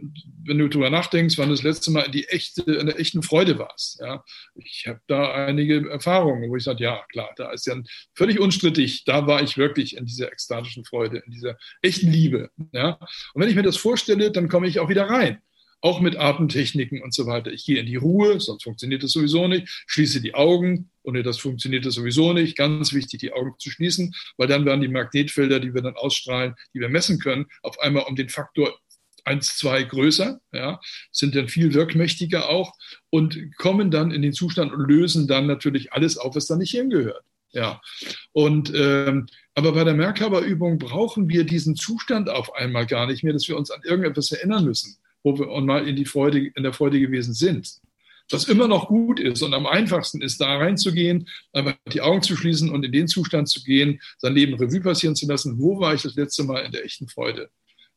wenn 0.45 0.59
du 0.59 0.69
darüber 0.69 0.89
nachdenkst, 0.89 1.37
wann 1.37 1.51
du 1.51 1.55
das 1.55 1.63
letzte 1.63 1.91
Mal 1.91 2.07
in, 2.07 2.13
die 2.13 2.27
echte, 2.29 2.63
in 2.63 2.87
der 2.87 2.99
echten 2.99 3.23
Freude 3.23 3.59
warst. 3.59 4.01
Ja? 4.01 4.25
Ich 4.55 4.87
habe 4.87 5.01
da 5.07 5.35
einige 5.35 5.91
Erfahrungen, 5.91 6.51
wo 6.51 6.57
ich 6.57 6.65
sage, 6.65 6.83
ja, 6.83 7.05
klar, 7.13 7.31
da 7.37 7.53
ist 7.53 7.67
ja 7.67 7.77
völlig 8.15 8.41
unstrittig, 8.41 9.05
da 9.05 9.27
war 9.27 9.43
ich 9.43 9.59
wirklich 9.59 9.99
in 9.99 10.07
dieser 10.07 10.33
ekstatischen 10.33 10.87
Freude, 10.87 11.19
in 11.19 11.33
dieser 11.33 11.59
echten 11.83 12.11
Liebe. 12.11 12.51
Ja? 12.73 12.99
Und 13.35 13.43
wenn 13.43 13.51
ich 13.51 13.57
mir 13.57 13.63
das 13.63 13.77
vorstelle, 13.77 14.33
dann 14.33 14.49
komme 14.49 14.67
ich 14.67 14.81
auch 14.81 14.89
wieder 14.89 15.11
rein 15.11 15.43
auch 15.81 16.01
mit 16.01 16.17
Atemtechniken 16.17 17.03
und 17.03 17.15
so 17.15 17.27
weiter. 17.27 17.53
Ich 17.53 17.65
gehe 17.65 17.79
in 17.79 17.87
die 17.87 17.97
Ruhe, 17.97 18.41
sonst 18.41 18.65
funktioniert 18.65 19.03
das 19.03 19.13
sowieso 19.13 19.47
nicht, 19.47 19.69
schließe 19.87 20.21
die 20.21 20.35
Augen, 20.35 20.91
ohne 21.03 21.23
das 21.23 21.39
funktioniert 21.39 21.87
das 21.87 21.95
sowieso 21.95 22.33
nicht. 22.33 22.57
Ganz 22.57 22.93
wichtig, 22.93 23.21
die 23.21 23.33
Augen 23.33 23.55
zu 23.59 23.71
schließen, 23.71 24.15
weil 24.37 24.49
dann 24.49 24.65
werden 24.65 24.81
die 24.81 24.89
Magnetfelder, 24.89 25.61
die 25.61 25.75
wir 25.75 25.83
dann 25.83 25.97
ausstrahlen, 25.97 26.55
die 26.75 26.81
wir 26.81 26.89
messen 26.89 27.21
können, 27.21 27.47
auf 27.63 27.79
einmal 27.81 28.05
um 28.05 28.17
den 28.17 28.29
Faktor 28.29 28.77
1, 29.25 29.59
2 29.59 29.85
größer, 29.85 30.41
ja, 30.53 30.81
sind 31.13 31.37
dann 31.37 31.49
viel 31.49 31.75
wirkmächtiger 31.75 32.49
auch 32.49 32.73
und 33.11 33.39
kommen 33.57 33.91
dann 33.91 34.11
in 34.11 34.23
den 34.23 34.33
Zustand 34.33 34.73
und 34.73 34.89
lösen 34.89 35.29
dann 35.29 35.47
natürlich 35.47 35.93
alles 35.93 36.17
auf, 36.17 36.35
was 36.35 36.47
da 36.47 36.57
nicht 36.57 36.71
hingehört. 36.71 37.23
Ja, 37.51 37.81
und 38.33 38.73
ähm, 38.75 39.27
aber 39.55 39.73
bei 39.73 39.85
der 39.85 39.95
Merkaba-Übung 39.95 40.79
brauchen 40.79 41.29
wir 41.29 41.45
diesen 41.45 41.77
Zustand 41.77 42.29
auf 42.29 42.55
einmal 42.55 42.87
gar 42.87 43.07
nicht 43.07 43.25
mehr, 43.25 43.33
dass 43.33 43.49
wir 43.49 43.57
uns 43.57 43.71
an 43.71 43.81
irgendetwas 43.85 44.33
erinnern 44.33 44.65
müssen 44.65 44.99
wo 45.23 45.39
wir 45.39 45.61
mal 45.61 45.87
in, 45.87 45.97
die 45.97 46.05
Freude, 46.05 46.39
in 46.39 46.63
der 46.63 46.73
Freude 46.73 47.01
gewesen 47.01 47.35
sind. 47.35 47.81
Was 48.31 48.45
immer 48.45 48.69
noch 48.69 48.89
gut 48.89 49.21
ist 49.21 49.43
und 49.43 49.55
am 49.55 49.67
einfachsten 49.67 50.21
ist, 50.21 50.41
da 50.41 50.59
reinzugehen, 50.59 51.29
einfach 51.53 51.77
die 51.93 52.03
Augen 52.03 52.21
zu 52.21 52.37
schließen 52.37 52.71
und 52.71 52.85
in 52.85 52.93
den 52.93 53.09
Zustand 53.09 53.49
zu 53.49 53.63
gehen, 53.63 54.01
sein 54.19 54.35
Leben 54.35 54.55
Revue 54.55 54.81
passieren 54.81 55.17
zu 55.17 55.27
lassen. 55.27 55.59
Wo 55.59 55.81
war 55.81 55.95
ich 55.95 56.03
das 56.03 56.15
letzte 56.15 56.45
Mal 56.45 56.61
in 56.61 56.73
der 56.73 56.85
echten 56.85 57.09
Freude? 57.09 57.51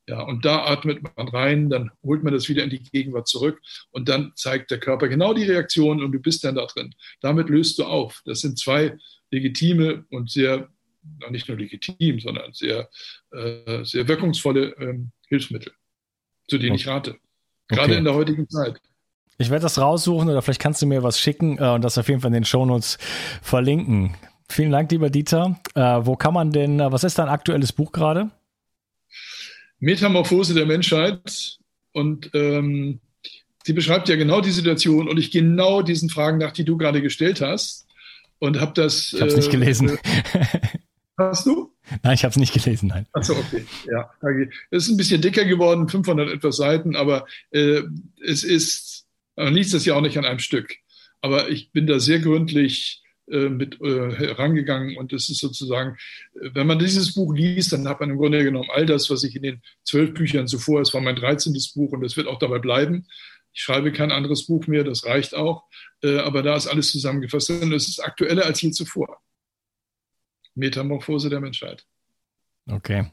Ja, 0.08 0.22
und 0.22 0.46
da 0.46 0.66
atmet 0.66 1.04
man 1.16 1.28
rein, 1.28 1.70
dann 1.70 1.92
holt 2.02 2.24
man 2.24 2.34
das 2.34 2.50
wieder 2.50 2.64
in 2.64 2.70
die 2.70 2.82
Gegenwart 2.82 3.28
zurück 3.28 3.62
und 3.92 4.10
dann 4.10 4.32
zeigt 4.36 4.72
der 4.72 4.80
Körper 4.80 5.08
genau 5.10 5.34
die 5.34 5.44
Reaktion 5.44 6.02
und 6.04 6.12
du 6.12 6.20
bist 6.20 6.44
dann 6.44 6.56
da 6.56 6.66
drin. 6.66 6.96
Damit 7.20 7.50
löst 7.50 7.78
du 7.78 7.84
auf. 7.84 8.22
Das 8.26 8.42
sind 8.42 8.58
zwei 8.58 8.98
legitime 9.32 10.06
und 10.10 10.32
sehr, 10.32 10.70
nicht 11.30 11.50
nur 11.50 11.58
legitim, 11.58 12.20
sondern 12.20 12.54
sehr, 12.54 12.90
äh, 13.32 13.84
sehr 13.84 14.08
wirkungsvolle 14.08 14.76
ähm, 14.80 15.12
Hilfsmittel 15.28 15.74
zu 16.52 16.58
denen 16.58 16.76
ich 16.76 16.86
rate. 16.86 17.16
Gerade 17.70 17.92
okay. 17.92 17.98
in 17.98 18.04
der 18.04 18.14
heutigen 18.14 18.50
Zeit. 18.50 18.82
Ich 19.38 19.50
werde 19.50 19.64
das 19.64 19.80
raussuchen 19.80 20.30
oder 20.30 20.42
vielleicht 20.42 20.60
kannst 20.60 20.82
du 20.82 20.86
mir 20.86 21.02
was 21.02 21.18
schicken 21.18 21.58
äh, 21.58 21.70
und 21.70 21.82
das 21.82 21.98
auf 21.98 22.10
jeden 22.10 22.20
Fall 22.20 22.28
in 22.28 22.34
den 22.34 22.46
Shownotes 22.46 22.98
verlinken. 23.42 24.16
Vielen 24.50 24.72
Dank, 24.72 24.92
lieber 24.92 25.10
Dieter. 25.10 25.58
Äh, 25.76 25.82
wo 25.82 26.18
kann 26.18 26.34
man 26.34 26.52
denn, 26.52 26.82
äh, 26.82 26.92
was 26.92 27.06
ist 27.06 27.18
dein 27.18 27.30
aktuelles 27.30 27.72
Buch 27.72 27.94
gerade? 27.94 28.32
Metamorphose 29.80 30.54
der 30.54 30.66
Menschheit. 30.66 31.58
Und 31.94 32.30
ähm, 32.34 33.00
sie 33.64 33.72
beschreibt 33.72 34.10
ja 34.10 34.18
genau 34.18 34.42
die 34.42 34.52
Situation 34.52 35.08
und 35.08 35.18
ich 35.18 35.32
genau 35.32 35.82
diesen 35.82 36.10
Fragen 36.10 36.38
nach, 36.38 36.52
die 36.52 36.66
du 36.66 36.76
gerade 36.76 37.02
gestellt 37.02 37.40
hast. 37.40 37.88
Und 38.40 38.60
habe 38.60 38.74
das. 38.74 39.14
Ich 39.14 39.22
habe 39.22 39.28
es 39.28 39.36
äh, 39.36 39.38
nicht 39.38 39.52
gelesen. 39.52 39.98
Hast 41.18 41.46
du? 41.46 41.71
Nein, 42.04 42.14
ich 42.14 42.24
habe 42.24 42.32
es 42.32 42.38
nicht 42.38 42.54
gelesen, 42.54 42.88
nein. 42.88 43.06
Achso, 43.14 43.34
okay. 43.34 43.66
Ja, 43.92 44.10
es 44.70 44.84
ist 44.84 44.90
ein 44.90 44.98
bisschen 44.98 45.22
dicker 45.22 45.46
geworden, 45.46 45.90
500 45.90 46.30
etwas 46.30 46.58
Seiten, 46.58 46.96
aber 46.96 47.26
äh, 47.52 47.82
es 48.24 48.44
ist, 48.44 49.06
man 49.36 49.54
liest 49.54 49.74
es 49.74 49.86
ja 49.86 49.96
auch 49.96 50.02
nicht 50.02 50.18
an 50.18 50.26
einem 50.26 50.40
Stück. 50.40 50.76
Aber 51.22 51.50
ich 51.50 51.72
bin 51.72 51.88
da 51.88 52.00
sehr 52.00 52.20
gründlich 52.20 53.04
äh, 53.30 53.50
mit 53.50 53.80
äh, 53.82 54.12
herangegangen 54.16 54.98
und 54.98 55.14
es 55.14 55.30
ist 55.30 55.40
sozusagen, 55.40 55.98
wenn 56.34 56.68
man 56.68 56.80
dieses 56.80 57.14
Buch 57.14 57.34
liest, 57.34 57.72
dann 57.74 57.88
hat 57.88 58.00
man 58.00 58.10
im 58.10 58.18
Grunde 58.18 58.44
genommen 58.44 58.70
all 58.74 58.86
das, 58.86 59.10
was 59.10 59.24
ich 59.24 59.36
in 59.36 59.44
den 59.44 59.62
zwölf 59.84 60.14
Büchern 60.14 60.48
zuvor, 60.48 60.82
es 60.82 60.94
war 60.94 61.02
mein 61.02 61.16
13. 61.16 61.54
Buch 61.76 61.92
und 61.92 62.04
es 62.04 62.18
wird 62.18 62.28
auch 62.28 62.40
dabei 62.40 62.60
bleiben. 62.60 63.08
Ich 63.54 63.62
schreibe 63.62 63.92
kein 63.92 64.12
anderes 64.12 64.48
Buch 64.48 64.68
mehr, 64.68 64.84
das 64.84 65.06
reicht 65.06 65.36
auch. 65.36 65.64
Äh, 66.04 66.20
aber 66.20 66.42
da 66.42 66.56
ist 66.56 66.68
alles 66.68 66.92
zusammengefasst 66.92 67.50
und 67.52 67.74
es 67.74 67.88
ist 67.88 68.00
aktueller 68.00 68.46
als 68.46 68.62
je 68.62 68.72
zuvor. 68.72 69.22
Metamorphose 70.56 71.30
der 71.30 71.40
Menschheit. 71.40 71.86
Okay. 72.70 73.12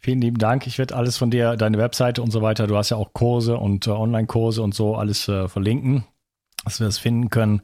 Vielen 0.00 0.20
lieben 0.20 0.38
Dank. 0.38 0.66
Ich 0.66 0.78
werde 0.78 0.96
alles 0.96 1.16
von 1.16 1.30
dir, 1.30 1.56
deine 1.56 1.78
Webseite 1.78 2.22
und 2.22 2.30
so 2.30 2.40
weiter, 2.40 2.66
du 2.66 2.76
hast 2.76 2.90
ja 2.90 2.96
auch 2.96 3.12
Kurse 3.12 3.56
und 3.56 3.86
äh, 3.86 3.90
Online-Kurse 3.90 4.62
und 4.62 4.74
so, 4.74 4.94
alles 4.94 5.28
äh, 5.28 5.48
verlinken, 5.48 6.04
dass 6.64 6.80
wir 6.80 6.86
das 6.86 6.98
finden 6.98 7.30
können. 7.30 7.62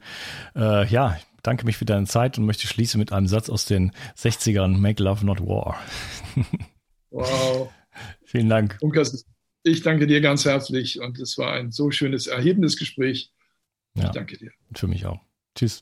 Äh, 0.55 0.87
ja, 0.87 1.15
ich 1.17 1.25
danke 1.43 1.65
mich 1.65 1.77
für 1.77 1.85
deine 1.85 2.05
Zeit 2.05 2.37
und 2.37 2.45
möchte 2.45 2.67
schließen 2.67 2.99
mit 2.99 3.13
einem 3.13 3.27
Satz 3.27 3.49
aus 3.49 3.65
den 3.65 3.91
60ern, 4.17 4.77
Make 4.77 5.01
Love 5.01 5.25
Not 5.25 5.41
War. 5.41 5.79
wow. 7.11 7.71
Vielen 8.25 8.49
Dank. 8.49 8.77
Unkas, 8.81 9.25
ich 9.63 9.81
danke 9.81 10.05
dir 10.05 10.21
ganz 10.21 10.45
herzlich 10.45 10.99
und 10.99 11.17
es 11.19 11.37
war 11.37 11.53
ein 11.53 11.71
so 11.71 11.89
schönes, 11.89 12.27
erhebendes 12.27 12.77
Gespräch. 12.77 13.31
Ja, 13.95 14.05
ich 14.05 14.11
danke 14.11 14.37
dir. 14.37 14.51
Für 14.73 14.87
mich 14.87 15.05
auch. 15.05 15.21
Tschüss. 15.55 15.81